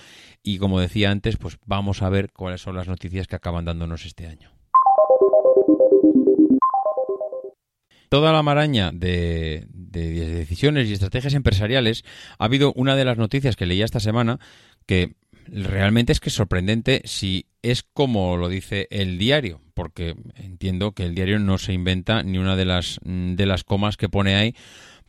y 0.44 0.58
como 0.58 0.80
decía 0.80 1.12
antes, 1.12 1.38
pues 1.38 1.58
vamos 1.66 2.02
a 2.02 2.10
ver 2.10 2.32
cuáles 2.32 2.62
son 2.62 2.76
las 2.76 2.88
noticias 2.88 3.28
que 3.28 3.36
acaban 3.36 3.66
dándonos 3.66 4.06
este 4.06 4.28
año. 4.28 4.52
toda 8.12 8.34
la 8.34 8.44
maraña 8.44 8.92
de, 8.94 9.68
decisiones 9.72 10.90
y 10.90 10.94
estrategias 10.94 11.34
empresariales, 11.34 12.04
ha 12.38 12.44
habido 12.44 12.74
una 12.76 12.98
de 12.98 13.06
las 13.06 13.18
noticias 13.18 13.56
que 13.56 13.66
leía 13.66 13.86
esta 13.86 14.02
semana 14.02 14.38
que 14.92 15.14
realmente 15.48 16.12
es 16.12 16.20
que 16.20 16.28
es 16.28 16.36
sorprendente 16.36 17.02
si 17.06 17.46
es 17.62 17.82
como 17.82 18.36
lo 18.36 18.50
dice 18.50 18.90
el 18.92 19.18
diario, 19.18 19.62
porque 19.74 20.16
entiendo 20.36 20.92
que 20.92 21.06
el 21.06 21.16
diario 21.16 21.40
no 21.40 21.58
se 21.60 21.72
inventa 21.72 22.24
ni 22.24 22.40
una 22.40 22.58
de 22.58 22.66
las 22.66 23.00
de 23.06 23.46
las 23.46 23.64
comas 23.64 23.96
que 23.96 24.10
pone 24.10 24.36
ahí, 24.36 24.54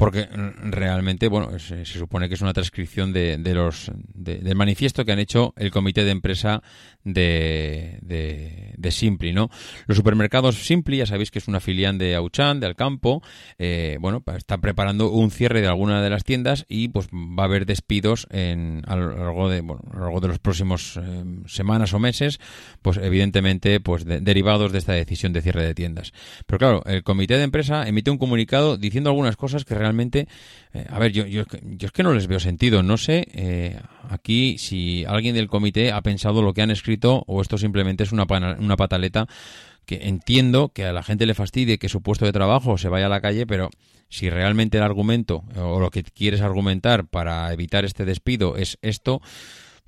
porque 0.03 0.29
realmente, 0.65 1.29
bueno, 1.29 1.61
se, 1.61 1.85
supone 1.85 2.29
que 2.29 2.35
es 2.35 2.41
una 2.41 2.53
transcripción 2.53 3.13
de, 3.13 3.39
los 3.55 3.89
del 3.95 4.57
manifiesto 4.57 5.05
que 5.05 5.13
han 5.13 5.21
hecho 5.21 5.55
el 5.57 5.71
comité 5.71 6.03
de 6.03 6.11
empresa 6.11 6.61
de, 7.05 8.01
de, 8.03 8.91
Simpli, 8.91 9.33
¿no? 9.33 9.49
Los 9.87 9.97
supermercados 9.97 10.57
Simpli, 10.67 10.97
ya 10.97 11.07
sabéis 11.07 11.31
que 11.31 11.39
es 11.39 11.47
una 11.47 11.61
filial 11.61 11.99
de 11.99 12.17
Auchan, 12.17 12.59
de 12.59 12.67
Alcampo, 12.67 13.23
eh, 13.61 13.97
bueno, 14.01 14.25
está 14.37 14.59
preparando 14.59 15.09
un 15.09 15.31
cierre 15.31 15.61
de 15.61 15.69
alguna 15.69 16.03
de 16.03 16.11
las 16.11 16.25
tiendas 16.25 16.67
y 16.69 16.89
pues 16.89 17.07
va 17.07 17.45
a 17.45 17.47
haber 17.47 17.65
despidos 17.65 18.27
en, 18.31 18.83
a 18.89 18.97
lo 18.97 19.17
largo 19.17 19.49
de, 19.49 19.61
bueno, 19.61 19.83
a 19.93 19.99
lo 19.99 20.03
largo 20.07 20.21
de 20.21 20.29
los 20.29 20.41
próximos 20.41 20.97
eh, 20.97 21.25
semanas 21.47 21.95
o 21.95 22.01
meses, 22.01 22.41
pues 22.83 22.97
evidentemente, 22.97 23.79
pues 23.79 24.05
derivados 24.05 24.73
de 24.73 24.79
esta 24.79 24.95
decisión 24.95 25.33
de 25.33 25.43
cierre 25.43 25.65
de 25.65 25.77
tiendas. 25.77 26.13
Pero 26.47 26.59
claro, 26.59 26.83
el 26.87 27.05
comité 27.05 27.37
de 27.37 27.45
empresa 27.45 27.87
emite 27.87 28.11
un 28.11 28.19
comunicado 28.19 28.77
diciendo 28.77 29.09
algunas 29.09 29.37
cosas 29.37 29.65
que 29.65 29.77
realmente 29.77 29.92
realmente, 29.93 30.27
eh, 30.73 30.87
a 30.89 30.99
ver, 30.99 31.13
yo, 31.13 31.27
yo, 31.27 31.45
yo, 31.63 31.87
es 31.87 31.93
que 31.93 32.03
no 32.03 32.15
les 32.15 32.27
veo 32.27 32.41
sentido. 32.41 32.83
No 32.83 32.97
sé 32.97 33.29
eh, 33.35 33.79
aquí 34.09 34.57
si 34.59 35.05
alguien 35.07 35.35
del 35.35 35.49
comité 35.49 35.93
ha 35.93 36.01
pensado 36.01 36.43
lo 36.43 36.55
que 36.55 36.63
han 36.63 36.71
escrito 36.71 37.23
o 37.27 37.43
esto 37.43 37.59
simplemente 37.59 38.03
es 38.03 38.13
una, 38.13 38.25
una 38.59 38.77
pataleta 38.77 39.27
que 39.85 40.09
entiendo 40.09 40.71
que 40.71 40.87
a 40.87 40.93
la 40.93 41.03
gente 41.03 41.27
le 41.27 41.35
fastidie 41.35 41.79
que 41.79 41.89
su 41.89 42.03
puesto 42.03 42.25
de 42.25 42.33
trabajo 42.33 42.79
se 42.79 42.89
vaya 42.89 43.07
a 43.07 43.09
la 43.11 43.21
calle, 43.21 43.47
pero 43.47 43.69
si 44.09 44.31
realmente 44.31 44.79
el 44.79 44.85
argumento 44.85 45.45
o 45.57 45.81
lo 45.81 45.91
que 45.91 46.03
quieres 46.05 46.41
argumentar 46.41 47.07
para 47.07 47.53
evitar 47.53 47.85
este 47.85 48.05
despido 48.05 48.57
es 48.57 48.79
esto, 48.83 49.21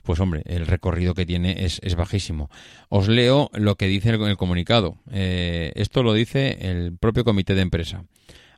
pues 0.02 0.18
hombre, 0.18 0.42
el 0.46 0.66
recorrido 0.66 1.14
que 1.14 1.26
tiene 1.26 1.64
es, 1.64 1.80
es 1.84 1.94
bajísimo. 1.94 2.50
Os 2.88 3.08
leo 3.08 3.50
lo 3.54 3.76
que 3.76 3.86
dice 3.86 4.10
el, 4.10 4.20
el 4.22 4.36
comunicado. 4.36 4.96
Eh, 5.12 5.72
esto 5.76 6.02
lo 6.02 6.12
dice 6.12 6.58
el 6.60 6.96
propio 6.98 7.24
comité 7.24 7.54
de 7.54 7.62
empresa 7.62 8.04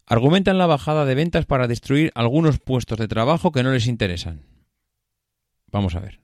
argumentan 0.06 0.58
la 0.58 0.66
bajada 0.66 1.04
de 1.04 1.14
ventas 1.14 1.46
para 1.46 1.66
destruir 1.66 2.12
algunos 2.14 2.58
puestos 2.58 2.98
de 2.98 3.08
trabajo 3.08 3.52
que 3.52 3.62
no 3.62 3.72
les 3.72 3.86
interesan. 3.86 4.42
Vamos 5.70 5.94
a 5.94 6.00
ver. 6.00 6.20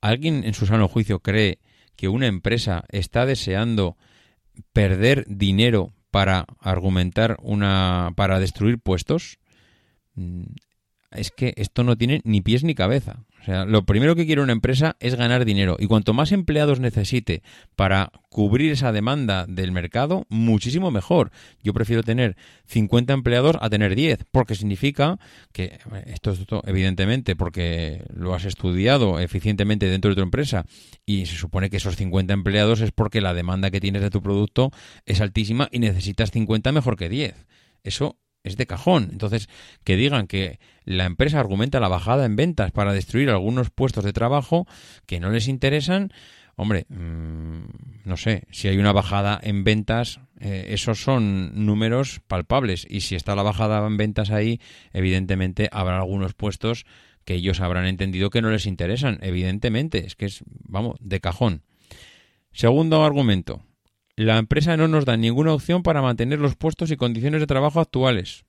¿Alguien 0.00 0.44
en 0.44 0.54
su 0.54 0.66
sano 0.66 0.88
juicio 0.88 1.20
cree 1.20 1.58
que 1.96 2.08
una 2.08 2.26
empresa 2.26 2.84
está 2.90 3.26
deseando 3.26 3.96
perder 4.72 5.24
dinero 5.28 5.92
para 6.10 6.46
argumentar 6.60 7.36
una 7.42 8.12
para 8.16 8.40
destruir 8.40 8.78
puestos? 8.78 9.38
Mm, 10.14 10.44
es 11.10 11.30
que 11.30 11.54
esto 11.56 11.84
no 11.84 11.96
tiene 11.96 12.20
ni 12.24 12.40
pies 12.40 12.64
ni 12.64 12.74
cabeza. 12.74 13.24
O 13.44 13.46
sea, 13.46 13.66
lo 13.66 13.84
primero 13.84 14.16
que 14.16 14.24
quiere 14.24 14.40
una 14.40 14.52
empresa 14.52 14.96
es 15.00 15.16
ganar 15.16 15.44
dinero 15.44 15.76
y 15.78 15.86
cuanto 15.86 16.14
más 16.14 16.32
empleados 16.32 16.80
necesite 16.80 17.42
para 17.76 18.10
cubrir 18.30 18.72
esa 18.72 18.90
demanda 18.90 19.44
del 19.46 19.70
mercado, 19.70 20.24
muchísimo 20.30 20.90
mejor. 20.90 21.30
Yo 21.62 21.74
prefiero 21.74 22.02
tener 22.02 22.38
50 22.64 23.12
empleados 23.12 23.58
a 23.60 23.68
tener 23.68 23.96
10, 23.96 24.24
porque 24.32 24.54
significa 24.54 25.18
que 25.52 25.78
esto 26.06 26.30
es 26.30 26.46
evidentemente 26.64 27.36
porque 27.36 28.06
lo 28.14 28.34
has 28.34 28.46
estudiado 28.46 29.20
eficientemente 29.20 29.90
dentro 29.90 30.08
de 30.08 30.16
tu 30.16 30.22
empresa 30.22 30.64
y 31.04 31.26
se 31.26 31.36
supone 31.36 31.68
que 31.68 31.76
esos 31.76 31.96
50 31.96 32.32
empleados 32.32 32.80
es 32.80 32.92
porque 32.92 33.20
la 33.20 33.34
demanda 33.34 33.70
que 33.70 33.80
tienes 33.80 34.00
de 34.00 34.08
tu 34.08 34.22
producto 34.22 34.70
es 35.04 35.20
altísima 35.20 35.68
y 35.70 35.80
necesitas 35.80 36.30
50 36.30 36.72
mejor 36.72 36.96
que 36.96 37.10
10. 37.10 37.34
Eso 37.82 38.16
es 38.44 38.56
de 38.56 38.66
cajón. 38.66 39.08
Entonces, 39.10 39.48
que 39.82 39.96
digan 39.96 40.26
que 40.26 40.60
la 40.84 41.06
empresa 41.06 41.40
argumenta 41.40 41.80
la 41.80 41.88
bajada 41.88 42.26
en 42.26 42.36
ventas 42.36 42.70
para 42.70 42.92
destruir 42.92 43.30
algunos 43.30 43.70
puestos 43.70 44.04
de 44.04 44.12
trabajo 44.12 44.66
que 45.06 45.18
no 45.18 45.30
les 45.30 45.48
interesan, 45.48 46.12
hombre, 46.54 46.86
mm, 46.90 47.64
no 48.04 48.16
sé, 48.16 48.44
si 48.50 48.68
hay 48.68 48.76
una 48.76 48.92
bajada 48.92 49.40
en 49.42 49.64
ventas, 49.64 50.20
eh, 50.40 50.66
esos 50.68 51.02
son 51.02 51.64
números 51.66 52.20
palpables. 52.28 52.86
Y 52.88 53.00
si 53.00 53.16
está 53.16 53.34
la 53.34 53.42
bajada 53.42 53.84
en 53.84 53.96
ventas 53.96 54.30
ahí, 54.30 54.60
evidentemente 54.92 55.68
habrá 55.72 55.96
algunos 55.96 56.34
puestos 56.34 56.84
que 57.24 57.34
ellos 57.34 57.62
habrán 57.62 57.86
entendido 57.86 58.28
que 58.28 58.42
no 58.42 58.50
les 58.50 58.66
interesan. 58.66 59.18
Evidentemente, 59.22 60.06
es 60.06 60.14
que 60.16 60.26
es, 60.26 60.44
vamos, 60.46 60.98
de 61.00 61.20
cajón. 61.20 61.62
Segundo 62.52 63.02
argumento, 63.02 63.62
la 64.16 64.38
empresa 64.38 64.76
no 64.76 64.88
nos 64.88 65.04
da 65.04 65.16
ninguna 65.16 65.52
opción 65.52 65.82
para 65.82 66.02
mantener 66.02 66.38
los 66.38 66.56
puestos 66.56 66.90
y 66.90 66.96
condiciones 66.96 67.40
de 67.40 67.46
trabajo 67.46 67.80
actuales. 67.80 68.44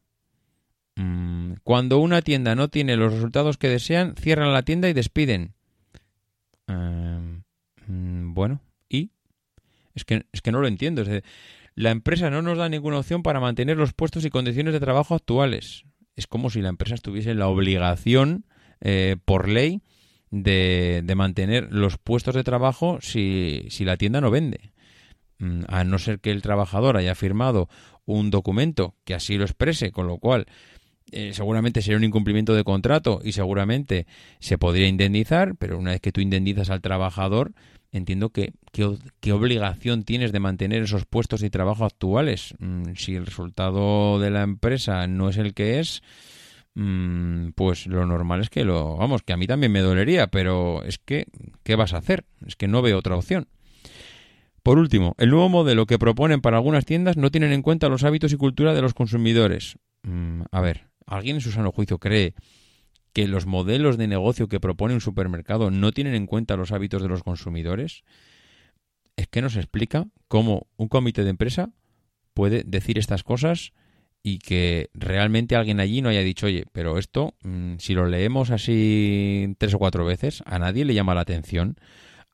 Mm, 0.96 1.54
cuando 1.64 2.00
una 2.00 2.22
tienda 2.22 2.56
no 2.56 2.70
tiene 2.70 2.96
los 2.96 3.14
resultados 3.14 3.58
que 3.58 3.70
desean, 3.70 4.16
cierran 4.16 4.54
la 4.54 4.64
tienda 4.64 4.90
y 4.90 4.94
despiden. 4.94 5.54
Em, 6.68 7.44
mm, 7.88 8.34
bueno, 8.34 8.62
¿y? 8.90 9.12
Es 9.94 10.06
que, 10.06 10.26
es 10.32 10.42
que 10.42 10.52
no 10.52 10.62
lo 10.62 10.68
entiendo. 10.68 11.04
la 11.76 11.92
empresa 11.92 12.30
no 12.30 12.42
nos 12.42 12.58
da 12.58 12.70
ninguna 12.70 13.00
opción 13.00 13.24
para 13.24 13.40
mantener 13.40 13.78
los 13.78 13.94
puestos 13.94 14.24
y 14.24 14.30
condiciones 14.30 14.74
de 14.74 14.80
trabajo 14.80 15.16
actuales. 15.16 15.84
Es 16.16 16.28
como 16.28 16.50
si 16.50 16.62
la 16.62 16.70
empresa 16.70 16.96
estuviese 16.96 17.34
la 17.34 17.48
obligación, 17.48 18.46
eh, 18.82 19.18
por 19.26 19.50
ley, 19.50 19.82
de, 20.32 21.02
de, 21.04 21.16
mantener 21.16 21.68
los 21.72 21.98
puestos 21.98 22.36
de 22.36 22.44
trabajo 22.44 23.00
si, 23.02 23.68
si 23.70 23.86
la 23.86 23.98
tienda 23.98 24.22
no 24.22 24.32
vende. 24.32 24.74
Mm, 25.40 25.64
a 25.68 25.84
no 25.84 26.00
ser 26.00 26.20
que 26.20 26.32
el 26.32 26.42
trabajador 26.42 26.98
haya 26.98 27.16
firmado 27.16 27.70
un 28.06 28.32
documento 28.32 28.96
que 29.04 29.14
así 29.14 29.38
lo 29.38 29.44
exprese, 29.44 29.92
con 29.92 30.08
lo 30.08 30.18
cual 30.18 30.46
eh, 31.12 31.34
seguramente 31.34 31.82
sería 31.82 31.98
un 31.98 32.04
incumplimiento 32.04 32.56
de 32.56 32.64
contrato 32.64 33.22
y 33.24 33.34
seguramente 33.34 34.08
se 34.40 34.58
podría 34.58 34.88
indemnizar, 34.88 35.56
pero 35.56 35.78
una 35.78 35.92
vez 35.92 36.02
que 36.02 36.12
tú 36.12 36.22
indemnizas 36.22 36.70
al 36.70 36.82
trabajador, 36.82 37.52
entiendo 37.92 38.30
que 38.30 38.54
qué 38.72 39.32
obligación 39.32 40.04
tienes 40.04 40.32
de 40.32 40.40
mantener 40.40 40.84
esos 40.84 41.06
puestos 41.06 41.42
de 41.42 41.50
trabajo 41.50 41.86
actuales. 41.86 42.56
Mm, 42.60 42.94
si 42.96 43.16
el 43.16 43.26
resultado 43.26 44.20
de 44.20 44.32
la 44.32 44.44
empresa 44.44 45.08
no 45.08 45.30
es 45.30 45.38
el 45.38 45.54
que 45.54 45.80
es, 45.80 46.02
mm, 46.76 47.50
pues 47.56 47.88
lo 47.88 48.06
normal 48.06 48.42
es 48.42 48.50
que 48.50 48.64
lo, 48.64 48.98
vamos, 48.98 49.22
que 49.24 49.34
a 49.34 49.38
mí 49.38 49.48
también 49.48 49.72
me 49.72 49.82
dolería, 49.82 50.28
pero 50.28 50.84
es 50.84 50.98
que, 50.98 51.28
¿qué 51.64 51.76
vas 51.76 51.94
a 51.94 51.98
hacer? 51.98 52.26
Es 52.46 52.56
que 52.56 52.68
no 52.68 52.82
veo 52.82 52.98
otra 52.98 53.16
opción. 53.16 53.48
Por 54.66 54.80
último, 54.80 55.14
el 55.20 55.30
nuevo 55.30 55.48
modelo 55.48 55.86
que 55.86 56.00
proponen 56.00 56.42
para 56.42 56.58
algunas 56.58 56.86
tiendas 56.86 57.18
no 57.18 57.30
tienen 57.30 57.52
en 57.52 57.62
cuenta 57.62 57.88
los 57.88 58.04
hábitos 58.04 58.34
y 58.34 58.36
cultura 58.36 58.74
de 58.74 58.82
los 58.82 58.96
consumidores. 58.96 59.78
Mm, 60.02 60.42
a 60.50 60.60
ver, 60.60 60.88
¿alguien 61.06 61.36
en 61.36 61.42
su 61.42 61.52
sano 61.52 61.72
juicio 61.72 62.00
cree 62.00 62.34
que 63.14 63.28
los 63.28 63.46
modelos 63.46 63.96
de 63.98 64.08
negocio 64.08 64.48
que 64.48 64.60
propone 64.60 64.96
un 64.96 65.02
supermercado 65.02 65.70
no 65.70 65.92
tienen 65.92 66.16
en 66.16 66.26
cuenta 66.26 66.58
los 66.58 66.72
hábitos 66.72 67.04
de 67.04 67.10
los 67.10 67.22
consumidores? 67.22 68.06
Es 69.18 69.28
que 69.28 69.44
nos 69.44 69.56
explica 69.56 70.08
cómo 70.28 70.66
un 70.78 70.88
comité 70.88 71.24
de 71.24 71.30
empresa 71.30 71.70
puede 72.34 72.64
decir 72.66 72.98
estas 72.98 73.22
cosas 73.22 73.72
y 74.24 74.40
que 74.40 74.90
realmente 74.96 75.56
alguien 75.56 75.80
allí 75.80 76.02
no 76.02 76.10
haya 76.10 76.22
dicho, 76.22 76.48
oye, 76.48 76.66
pero 76.72 76.98
esto, 76.98 77.36
mm, 77.44 77.76
si 77.78 77.94
lo 77.94 78.08
leemos 78.08 78.50
así 78.50 79.54
tres 79.60 79.76
o 79.76 79.78
cuatro 79.78 80.06
veces, 80.06 80.42
a 80.48 80.58
nadie 80.58 80.86
le 80.86 80.96
llama 80.96 81.14
la 81.14 81.22
atención. 81.22 81.78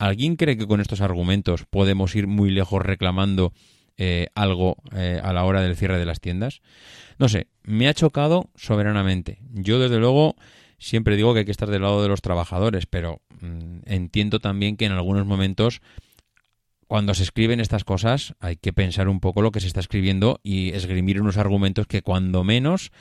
¿Alguien 0.02 0.36
cree 0.36 0.58
que 0.58 0.66
con 0.66 0.82
estos 0.82 1.00
argumentos 1.00 1.66
podemos 1.70 2.16
ir 2.16 2.26
muy 2.26 2.50
lejos 2.50 2.82
reclamando 2.82 3.54
eh, 3.98 4.30
algo 4.34 4.78
eh, 4.96 5.22
a 5.24 5.32
la 5.32 5.44
hora 5.44 5.62
del 5.62 5.76
cierre 5.76 6.00
de 6.00 6.08
las 6.08 6.20
tiendas? 6.20 6.64
No 7.20 7.30
sé, 7.30 7.46
me 7.62 7.88
ha 7.88 7.94
chocado 7.94 8.50
soberanamente. 8.56 9.38
Yo 9.52 9.78
desde 9.78 10.00
luego 10.00 10.36
siempre 10.80 11.18
digo 11.18 11.34
que 11.34 11.42
hay 11.42 11.46
que 11.46 11.52
estar 11.52 11.70
del 11.70 11.84
lado 11.84 12.02
de 12.02 12.10
los 12.10 12.24
trabajadores, 12.24 12.88
pero 12.88 13.22
mm, 13.42 13.82
entiendo 13.86 14.40
también 14.40 14.76
que 14.76 14.86
en 14.86 14.94
algunos 14.94 15.28
momentos 15.28 15.84
cuando 16.88 17.14
se 17.14 17.22
escriben 17.22 17.60
estas 17.60 17.84
cosas 17.84 18.34
hay 18.40 18.56
que 18.56 18.74
pensar 18.74 19.08
un 19.08 19.20
poco 19.20 19.44
lo 19.44 19.52
que 19.52 19.60
se 19.60 19.68
está 19.68 19.82
escribiendo 19.82 20.40
y 20.42 20.72
esgrimir 20.72 21.22
unos 21.22 21.38
argumentos 21.38 21.86
que 21.86 22.02
cuando 22.02 22.44
menos 22.44 22.92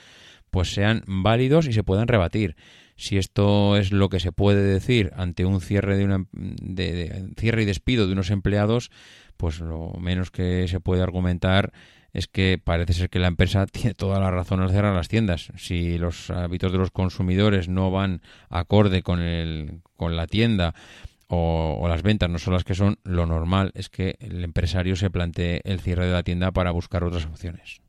pues 0.51 0.71
sean 0.71 1.03
válidos 1.07 1.65
y 1.65 1.73
se 1.73 1.83
puedan 1.83 2.07
rebatir 2.07 2.55
si 3.01 3.17
esto 3.17 3.77
es 3.77 3.91
lo 3.91 4.09
que 4.09 4.19
se 4.19 4.31
puede 4.31 4.61
decir 4.61 5.11
ante 5.15 5.43
un 5.43 5.59
cierre 5.59 5.97
de 5.97 6.05
una 6.05 6.27
de, 6.31 7.31
cierre 7.35 7.63
y 7.63 7.65
despido 7.65 8.05
de 8.05 8.13
unos 8.13 8.29
empleados, 8.29 8.91
pues 9.37 9.59
lo 9.59 9.93
menos 9.99 10.29
que 10.29 10.67
se 10.67 10.79
puede 10.79 11.01
argumentar 11.01 11.73
es 12.13 12.27
que 12.27 12.61
parece 12.63 12.93
ser 12.93 13.09
que 13.09 13.17
la 13.17 13.25
empresa 13.25 13.65
tiene 13.71 13.95
toda 13.95 14.19
la 14.19 14.29
razón 14.29 14.61
al 14.61 14.69
cerrar 14.69 14.93
las 14.93 15.07
tiendas. 15.07 15.51
Si 15.57 15.97
los 15.97 16.29
hábitos 16.29 16.71
de 16.71 16.77
los 16.77 16.91
consumidores 16.91 17.69
no 17.69 17.89
van 17.89 18.21
acorde 18.49 19.01
con 19.01 19.19
el 19.19 19.81
con 19.97 20.15
la 20.15 20.27
tienda 20.27 20.75
o, 21.25 21.79
o, 21.81 21.87
las 21.87 22.03
ventas 22.03 22.29
no 22.29 22.37
son 22.37 22.53
las 22.53 22.63
que 22.63 22.75
son, 22.75 22.99
lo 23.03 23.25
normal 23.25 23.71
es 23.73 23.89
que 23.89 24.15
el 24.19 24.43
empresario 24.43 24.95
se 24.95 25.09
plantee 25.09 25.61
el 25.63 25.79
cierre 25.79 26.05
de 26.05 26.13
la 26.13 26.21
tienda 26.21 26.51
para 26.51 26.69
buscar 26.69 27.03
otras 27.03 27.25
opciones. 27.25 27.81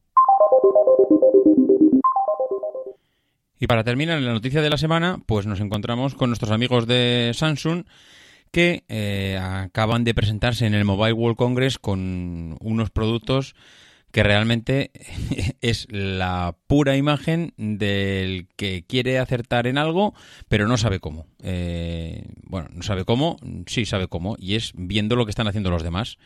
Y 3.62 3.68
para 3.68 3.85
terminar 3.85 4.20
la 4.20 4.33
noticia 4.33 4.61
de 4.61 4.70
la 4.70 4.77
semana, 4.77 5.20
pues 5.25 5.46
nos 5.46 5.61
encontramos 5.61 6.16
con 6.16 6.31
nuestros 6.31 6.51
amigos 6.51 6.88
de 6.88 7.31
Samsung 7.33 7.85
que 8.51 8.83
eh, 8.88 9.38
acaban 9.40 10.03
de 10.03 10.14
presentarse 10.14 10.66
en 10.66 10.75
el 10.75 10.85
Mobile 10.85 11.12
World 11.12 11.37
Congress 11.37 11.79
con 11.79 12.57
unos 12.59 12.90
productos 12.90 13.55
que 14.11 14.25
realmente 14.25 14.90
es 15.61 15.87
la 15.92 16.57
pura 16.66 16.96
imagen 16.96 17.55
del 17.57 18.48
que 18.57 18.85
quiere 18.85 19.20
acertar 19.20 19.68
en 19.68 19.79
algo, 19.79 20.12
pero 20.48 20.66
no 20.66 20.77
sabe 20.77 20.98
cómo. 20.98 21.27
Eh, 21.40 22.25
bueno, 22.42 22.68
no 22.72 22.83
sabe 22.83 23.05
cómo, 23.05 23.37
sí 23.66 23.87
sabe 23.87 24.09
cómo, 24.09 24.35
y 24.40 24.57
es 24.57 24.72
viendo 24.75 25.14
lo 25.14 25.25
que 25.25 25.31
están 25.31 25.46
haciendo 25.46 25.70
los 25.70 25.85
demás. 25.85 26.18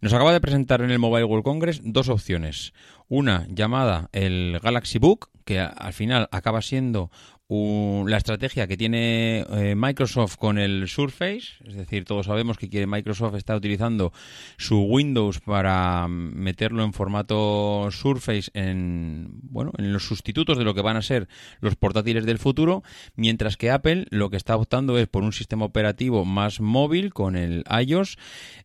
Nos 0.00 0.12
acaba 0.12 0.32
de 0.32 0.40
presentar 0.40 0.80
en 0.82 0.90
el 0.90 0.98
Mobile 0.98 1.24
World 1.24 1.44
Congress 1.44 1.82
dos 1.84 2.08
opciones. 2.08 2.72
Una 3.06 3.46
llamada 3.48 4.08
el 4.12 4.58
Galaxy 4.60 4.98
Book, 4.98 5.28
que 5.50 5.58
al 5.58 5.92
final 5.92 6.28
acaba 6.30 6.62
siendo 6.62 7.10
la 7.50 8.16
estrategia 8.16 8.68
que 8.68 8.76
tiene 8.76 9.40
eh, 9.40 9.74
Microsoft 9.76 10.36
con 10.36 10.56
el 10.56 10.86
Surface, 10.86 11.54
es 11.64 11.74
decir, 11.74 12.04
todos 12.04 12.26
sabemos 12.26 12.56
que 12.56 12.86
Microsoft 12.86 13.34
está 13.34 13.56
utilizando 13.56 14.12
su 14.56 14.80
Windows 14.82 15.40
para 15.40 16.06
meterlo 16.08 16.84
en 16.84 16.92
formato 16.92 17.88
Surface 17.90 18.52
en 18.54 19.30
bueno, 19.42 19.72
en 19.78 19.92
los 19.92 20.04
sustitutos 20.04 20.58
de 20.58 20.64
lo 20.64 20.74
que 20.74 20.82
van 20.82 20.96
a 20.96 21.02
ser 21.02 21.28
los 21.60 21.74
portátiles 21.74 22.24
del 22.24 22.38
futuro, 22.38 22.84
mientras 23.16 23.56
que 23.56 23.72
Apple 23.72 24.06
lo 24.10 24.30
que 24.30 24.36
está 24.36 24.54
optando 24.56 24.96
es 24.96 25.08
por 25.08 25.24
un 25.24 25.32
sistema 25.32 25.64
operativo 25.64 26.24
más 26.24 26.60
móvil 26.60 27.12
con 27.12 27.34
el 27.34 27.64
iOS 27.84 28.16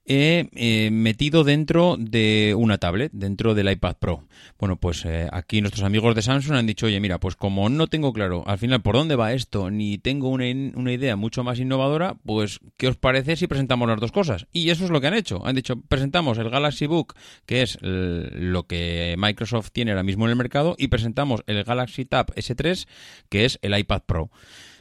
eh, 0.05 0.47
eh, 0.53 0.89
metido 0.91 1.43
dentro 1.43 1.95
de 1.97 2.53
una 2.55 2.77
tablet, 2.77 3.11
dentro 3.13 3.55
del 3.55 3.71
iPad 3.71 3.95
Pro. 3.99 4.27
Bueno, 4.59 4.75
pues 4.75 5.07
aquí 5.31 5.61
nuestros 5.61 5.83
amigos 5.83 6.13
de 6.13 6.21
Samsung 6.21 6.57
han 6.57 6.67
dicho, 6.67 6.85
oye, 6.85 6.99
mira, 6.99 7.19
pues 7.19 7.35
como 7.35 7.67
no 7.69 7.87
tengo 7.87 8.13
claro 8.13 8.43
al 8.45 8.57
final 8.59 8.74
por 8.81 8.95
dónde 8.95 9.15
va 9.15 9.33
esto, 9.33 9.69
ni 9.71 9.97
tengo 9.97 10.29
una, 10.29 10.47
idea 10.47 11.15
mucho 11.15 11.43
más 11.43 11.59
innovadora, 11.59 12.15
pues 12.25 12.59
¿qué 12.77 12.87
os 12.87 12.97
parece 12.97 13.35
si 13.35 13.47
presentamos 13.47 13.87
las 13.87 13.99
dos 13.99 14.11
cosas? 14.11 14.47
Y 14.51 14.69
eso 14.69 14.85
es 14.85 14.91
lo 14.91 15.01
que 15.01 15.07
han 15.07 15.13
hecho. 15.13 15.45
Han 15.45 15.55
dicho, 15.55 15.81
presentamos 15.81 16.37
el 16.37 16.49
Galaxy 16.49 16.85
Book, 16.85 17.15
que 17.45 17.61
es 17.61 17.77
lo 17.81 18.63
que 18.67 19.15
Microsoft 19.17 19.71
tiene 19.71 19.91
ahora 19.91 20.03
mismo 20.03 20.25
en 20.25 20.31
el 20.31 20.37
mercado, 20.37 20.75
y 20.77 20.87
presentamos 20.87 21.43
el 21.47 21.63
Galaxy 21.63 22.05
Tab 22.05 22.33
S3, 22.35 22.87
que 23.29 23.45
es 23.45 23.59
el 23.61 23.77
iPad 23.77 24.03
Pro. 24.05 24.29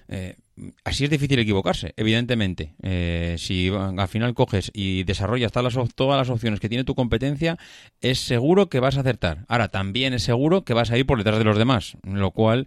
Eh, 0.09 0.37
así 0.85 1.04
es 1.04 1.11
difícil 1.11 1.38
equivocarse, 1.38 1.94
evidentemente. 1.96 2.74
Eh, 2.83 3.37
si 3.38 3.70
al 3.70 4.09
final 4.09 4.35
coges 4.35 4.70
y 4.74 5.04
desarrollas 5.04 5.52
todas 5.52 5.74
las, 5.74 5.94
todas 5.94 6.18
las 6.18 6.30
opciones 6.30 6.61
que 6.61 6.68
tiene 6.68 6.85
tu 6.85 6.94
competencia, 6.94 7.59
es 8.00 8.20
seguro 8.20 8.68
que 8.68 8.80
vas 8.80 8.96
a 8.96 9.00
acertar. 9.00 9.44
Ahora, 9.48 9.68
también 9.68 10.14
es 10.14 10.22
seguro 10.22 10.64
que 10.64 10.74
vas 10.74 10.90
a 10.90 10.98
ir 10.98 11.07
por 11.07 11.18
detrás 11.18 11.38
de 11.38 11.44
los 11.44 11.59
demás, 11.59 11.96
lo 12.02 12.30
cual 12.30 12.66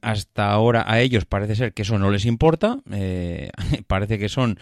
hasta 0.00 0.50
ahora 0.50 0.84
a 0.86 1.00
ellos 1.00 1.24
parece 1.24 1.56
ser 1.56 1.72
que 1.72 1.82
eso 1.82 1.98
no 1.98 2.10
les 2.10 2.24
importa, 2.24 2.80
eh, 2.90 3.50
parece 3.86 4.18
que 4.18 4.28
son 4.28 4.58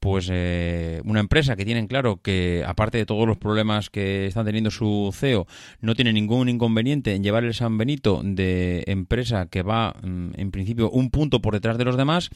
pues 0.00 0.28
eh, 0.32 1.02
una 1.04 1.20
empresa 1.20 1.56
que 1.56 1.66
tienen 1.66 1.86
claro 1.86 2.20
que 2.22 2.64
aparte 2.66 2.96
de 2.96 3.04
todos 3.04 3.28
los 3.28 3.36
problemas 3.36 3.90
que 3.90 4.26
están 4.26 4.46
teniendo 4.46 4.70
su 4.70 5.10
CEO 5.14 5.46
no 5.80 5.94
tiene 5.94 6.14
ningún 6.14 6.48
inconveniente 6.48 7.14
en 7.14 7.22
llevar 7.22 7.44
el 7.44 7.52
San 7.52 7.76
Benito 7.76 8.22
de 8.24 8.82
empresa 8.86 9.46
que 9.46 9.62
va 9.62 9.94
mm, 10.02 10.40
en 10.40 10.50
principio 10.50 10.90
un 10.90 11.10
punto 11.10 11.42
por 11.42 11.52
detrás 11.52 11.76
de 11.76 11.84
los 11.84 11.98
demás 11.98 12.30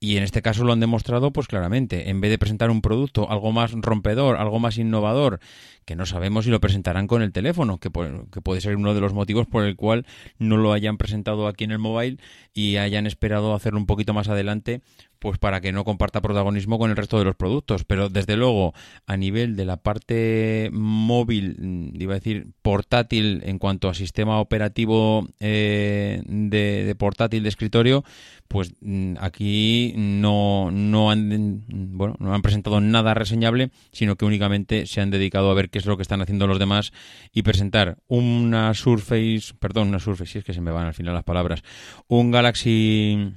y 0.00 0.16
en 0.16 0.24
este 0.24 0.42
caso 0.42 0.64
lo 0.64 0.72
han 0.72 0.80
demostrado 0.80 1.32
pues 1.32 1.46
claramente. 1.46 2.10
En 2.10 2.20
vez 2.20 2.30
de 2.30 2.38
presentar 2.38 2.68
un 2.70 2.82
producto 2.82 3.30
algo 3.30 3.52
más 3.52 3.70
rompedor 3.72 4.36
algo 4.36 4.58
más 4.58 4.76
innovador 4.76 5.38
que 5.84 5.94
no 5.94 6.06
sabemos 6.06 6.46
si 6.46 6.50
lo 6.50 6.60
presentarán 6.60 7.06
con 7.06 7.22
el 7.22 7.30
teléfono 7.30 7.78
que, 7.78 7.90
que 8.32 8.40
puede 8.40 8.60
ser 8.60 8.74
uno 8.74 8.92
de 8.92 9.00
los 9.00 9.12
motivos 9.12 9.46
por 9.46 9.64
el 9.64 9.76
cual 9.76 10.04
no 10.38 10.56
lo 10.56 10.72
hayan 10.72 10.96
presentado 10.96 11.46
aquí 11.46 11.62
en 11.62 11.70
el 11.70 11.78
mobile 11.78 12.18
y 12.52 12.76
hayan 12.76 13.06
esperado 13.06 13.54
hacerlo 13.54 13.78
un 13.78 13.86
poquito 13.86 14.14
más 14.14 14.28
adelante 14.28 14.80
pues 15.24 15.38
para 15.38 15.62
que 15.62 15.72
no 15.72 15.84
comparta 15.84 16.20
protagonismo 16.20 16.78
con 16.78 16.90
el 16.90 16.98
resto 16.98 17.18
de 17.18 17.24
los 17.24 17.34
productos. 17.34 17.84
Pero 17.84 18.10
desde 18.10 18.36
luego, 18.36 18.74
a 19.06 19.16
nivel 19.16 19.56
de 19.56 19.64
la 19.64 19.78
parte 19.78 20.68
móvil, 20.70 21.56
mm, 21.58 21.98
iba 21.98 22.12
a 22.12 22.16
decir 22.16 22.48
portátil 22.60 23.40
en 23.46 23.58
cuanto 23.58 23.88
a 23.88 23.94
sistema 23.94 24.38
operativo 24.38 25.26
eh, 25.40 26.20
de, 26.26 26.94
portátil 26.98 27.42
de 27.42 27.48
escritorio, 27.48 28.04
pues 28.48 28.74
mm, 28.82 29.14
aquí 29.18 29.94
no, 29.96 30.70
no, 30.70 31.10
han, 31.10 31.64
bueno, 31.68 32.16
no 32.18 32.34
han 32.34 32.42
presentado 32.42 32.82
nada 32.82 33.14
reseñable, 33.14 33.70
sino 33.92 34.16
que 34.16 34.26
únicamente 34.26 34.84
se 34.84 35.00
han 35.00 35.10
dedicado 35.10 35.50
a 35.50 35.54
ver 35.54 35.70
qué 35.70 35.78
es 35.78 35.86
lo 35.86 35.96
que 35.96 36.02
están 36.02 36.20
haciendo 36.20 36.46
los 36.46 36.58
demás 36.58 36.92
y 37.32 37.44
presentar 37.44 37.96
una 38.08 38.74
Surface, 38.74 39.54
perdón, 39.58 39.88
una 39.88 40.00
Surface, 40.00 40.32
si 40.32 40.38
es 40.40 40.44
que 40.44 40.52
se 40.52 40.60
me 40.60 40.70
van 40.70 40.86
al 40.86 40.92
final 40.92 41.14
las 41.14 41.24
palabras, 41.24 41.62
un 42.08 42.30
Galaxy 42.30 43.32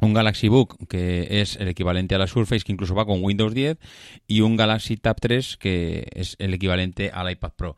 un 0.00 0.14
Galaxy 0.14 0.48
Book, 0.48 0.76
que 0.88 1.40
es 1.40 1.56
el 1.56 1.68
equivalente 1.68 2.14
a 2.14 2.18
la 2.18 2.26
Surface, 2.26 2.64
que 2.64 2.72
incluso 2.72 2.94
va 2.94 3.06
con 3.06 3.22
Windows 3.22 3.54
10, 3.54 3.78
y 4.26 4.40
un 4.40 4.56
Galaxy 4.56 4.96
Tab 4.96 5.16
3, 5.20 5.56
que 5.56 6.06
es 6.14 6.36
el 6.38 6.54
equivalente 6.54 7.10
al 7.12 7.30
iPad 7.30 7.52
Pro. 7.56 7.76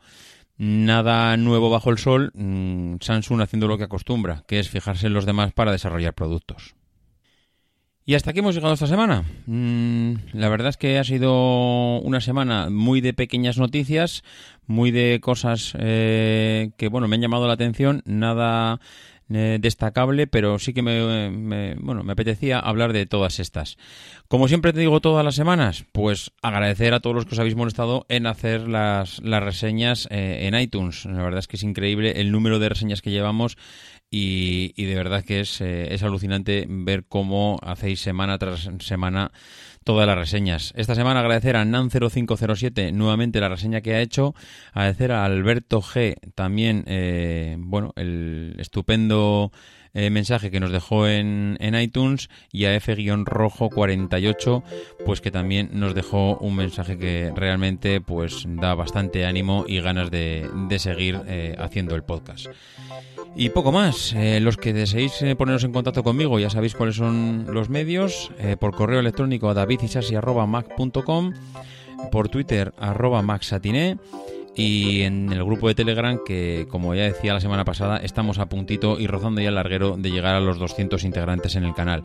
Nada 0.57 1.35
nuevo 1.37 1.69
bajo 1.69 1.89
el 1.89 1.97
sol, 1.97 2.31
mm, 2.35 2.95
Samsung 3.01 3.41
haciendo 3.41 3.67
lo 3.67 3.77
que 3.77 3.85
acostumbra, 3.85 4.43
que 4.47 4.59
es 4.59 4.69
fijarse 4.69 5.07
en 5.07 5.13
los 5.13 5.25
demás 5.25 5.51
para 5.53 5.71
desarrollar 5.71 6.13
productos. 6.13 6.75
Y 8.05 8.15
hasta 8.15 8.31
aquí 8.31 8.39
hemos 8.39 8.53
llegado 8.53 8.73
esta 8.73 8.87
semana. 8.87 9.23
Mm, 9.45 10.15
la 10.33 10.49
verdad 10.49 10.69
es 10.69 10.77
que 10.77 10.99
ha 10.99 11.03
sido 11.05 11.99
una 11.99 12.19
semana 12.19 12.69
muy 12.69 12.99
de 12.99 13.13
pequeñas 13.13 13.57
noticias, 13.57 14.23
muy 14.67 14.91
de 14.91 15.19
cosas 15.21 15.73
eh, 15.79 16.71
que 16.77 16.89
bueno 16.89 17.07
me 17.07 17.15
han 17.15 17.21
llamado 17.21 17.47
la 17.47 17.53
atención, 17.53 18.01
nada 18.05 18.81
eh, 19.31 19.57
destacable, 19.59 20.27
pero 20.27 20.59
sí 20.59 20.73
que 20.73 20.81
me, 20.81 21.75
bueno, 21.75 22.03
me 22.03 22.13
apetecía 22.13 22.59
hablar 22.59 22.93
de 22.93 23.05
todas 23.05 23.39
estas. 23.39 23.77
Como 24.27 24.47
siempre 24.47 24.73
te 24.73 24.79
digo 24.79 24.99
todas 24.99 25.23
las 25.23 25.35
semanas, 25.35 25.85
pues 25.91 26.31
agradecer 26.41 26.93
a 26.93 26.99
todos 26.99 27.15
los 27.15 27.25
que 27.25 27.35
os 27.35 27.39
habéis 27.39 27.55
molestado 27.55 28.05
en 28.09 28.27
hacer 28.27 28.67
las, 28.67 29.21
las 29.21 29.43
reseñas 29.43 30.07
eh, 30.11 30.47
en 30.47 30.59
iTunes. 30.59 31.05
La 31.05 31.23
verdad 31.23 31.39
es 31.39 31.47
que 31.47 31.57
es 31.57 31.63
increíble 31.63 32.19
el 32.21 32.31
número 32.31 32.59
de 32.59 32.69
reseñas 32.69 33.01
que 33.01 33.11
llevamos 33.11 33.57
y, 34.15 34.85
de 34.85 34.93
verdad 34.93 35.23
que 35.23 35.39
es, 35.39 35.59
eh, 35.59 35.91
es 35.91 36.03
alucinante 36.03 36.67
ver 36.69 37.05
cómo 37.05 37.57
hacéis 37.63 37.99
semana 37.99 38.37
tras 38.37 38.69
semana 38.77 39.31
todas 39.83 40.05
las 40.05 40.15
reseñas. 40.15 40.71
Esta 40.75 40.93
semana 40.93 41.21
agradecer 41.21 41.55
a 41.55 41.65
Nan0507 41.65 42.93
nuevamente 42.93 43.39
la 43.39 43.49
reseña 43.49 43.81
que 43.81 43.95
ha 43.95 44.01
hecho, 44.01 44.35
agradecer 44.71 45.13
a 45.13 45.25
Alberto 45.25 45.81
G 45.81 46.15
también, 46.35 46.83
eh, 46.85 47.55
bueno, 47.57 47.91
el 47.95 48.55
estupendo 48.59 49.51
eh, 49.95 50.09
mensaje 50.09 50.49
que 50.49 50.59
nos 50.59 50.71
dejó 50.71 51.07
en, 51.07 51.55
en 51.59 51.75
iTunes 51.75 52.29
y 52.51 52.65
a 52.65 52.75
F-Rojo48, 52.75 54.63
pues 55.05 55.21
que 55.21 55.29
también 55.29 55.69
nos 55.73 55.93
dejó 55.93 56.37
un 56.37 56.55
mensaje 56.55 56.97
que 56.97 57.31
realmente 57.35 58.01
pues 58.01 58.45
da 58.47 58.73
bastante 58.73 59.25
ánimo 59.25 59.65
y 59.67 59.79
ganas 59.81 60.09
de, 60.09 60.49
seguir 60.79 61.21
eh, 61.27 61.55
haciendo 61.59 61.95
el 61.95 62.03
podcast. 62.03 62.47
Y 63.35 63.49
poco 63.49 63.71
más. 63.71 64.13
Eh, 64.13 64.39
los 64.39 64.57
que 64.57 64.73
deseéis 64.73 65.23
poneros 65.37 65.63
en 65.63 65.71
contacto 65.71 66.03
conmigo 66.03 66.39
ya 66.39 66.49
sabéis 66.49 66.73
cuáles 66.73 66.95
son 66.95 67.45
los 67.49 67.69
medios. 67.69 68.31
por 68.59 68.75
correo 68.75 68.99
electrónico 68.99 69.49
a 69.49 69.53
davidisasi.mac.com, 69.53 71.33
por 72.11 72.29
Twitter 72.29 72.73
arroba 72.79 73.21
maxatiné 73.21 73.97
y 74.55 75.01
en 75.01 75.31
el 75.31 75.43
grupo 75.43 75.67
de 75.67 75.75
Telegram 75.75 76.19
que, 76.25 76.67
como 76.69 76.93
ya 76.95 77.03
decía 77.03 77.33
la 77.33 77.41
semana 77.41 77.65
pasada, 77.65 77.97
estamos 77.97 78.37
a 78.37 78.47
puntito 78.47 78.99
y 78.99 79.07
rozando 79.07 79.41
ya 79.41 79.49
el 79.49 79.55
larguero 79.55 79.97
de 79.97 80.11
llegar 80.11 80.35
a 80.35 80.39
los 80.39 80.59
200 80.59 81.03
integrantes 81.03 81.55
en 81.55 81.63
el 81.63 81.73
canal. 81.73 82.03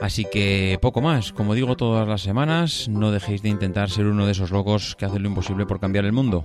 Así 0.00 0.24
que 0.30 0.78
poco 0.80 1.00
más, 1.00 1.32
como 1.32 1.54
digo 1.54 1.76
todas 1.76 2.08
las 2.08 2.22
semanas, 2.22 2.88
no 2.88 3.10
dejéis 3.10 3.42
de 3.42 3.48
intentar 3.48 3.90
ser 3.90 4.06
uno 4.06 4.26
de 4.26 4.32
esos 4.32 4.50
locos 4.50 4.96
que 4.96 5.04
hacen 5.04 5.22
lo 5.22 5.28
imposible 5.28 5.66
por 5.66 5.80
cambiar 5.80 6.04
el 6.04 6.12
mundo. 6.12 6.44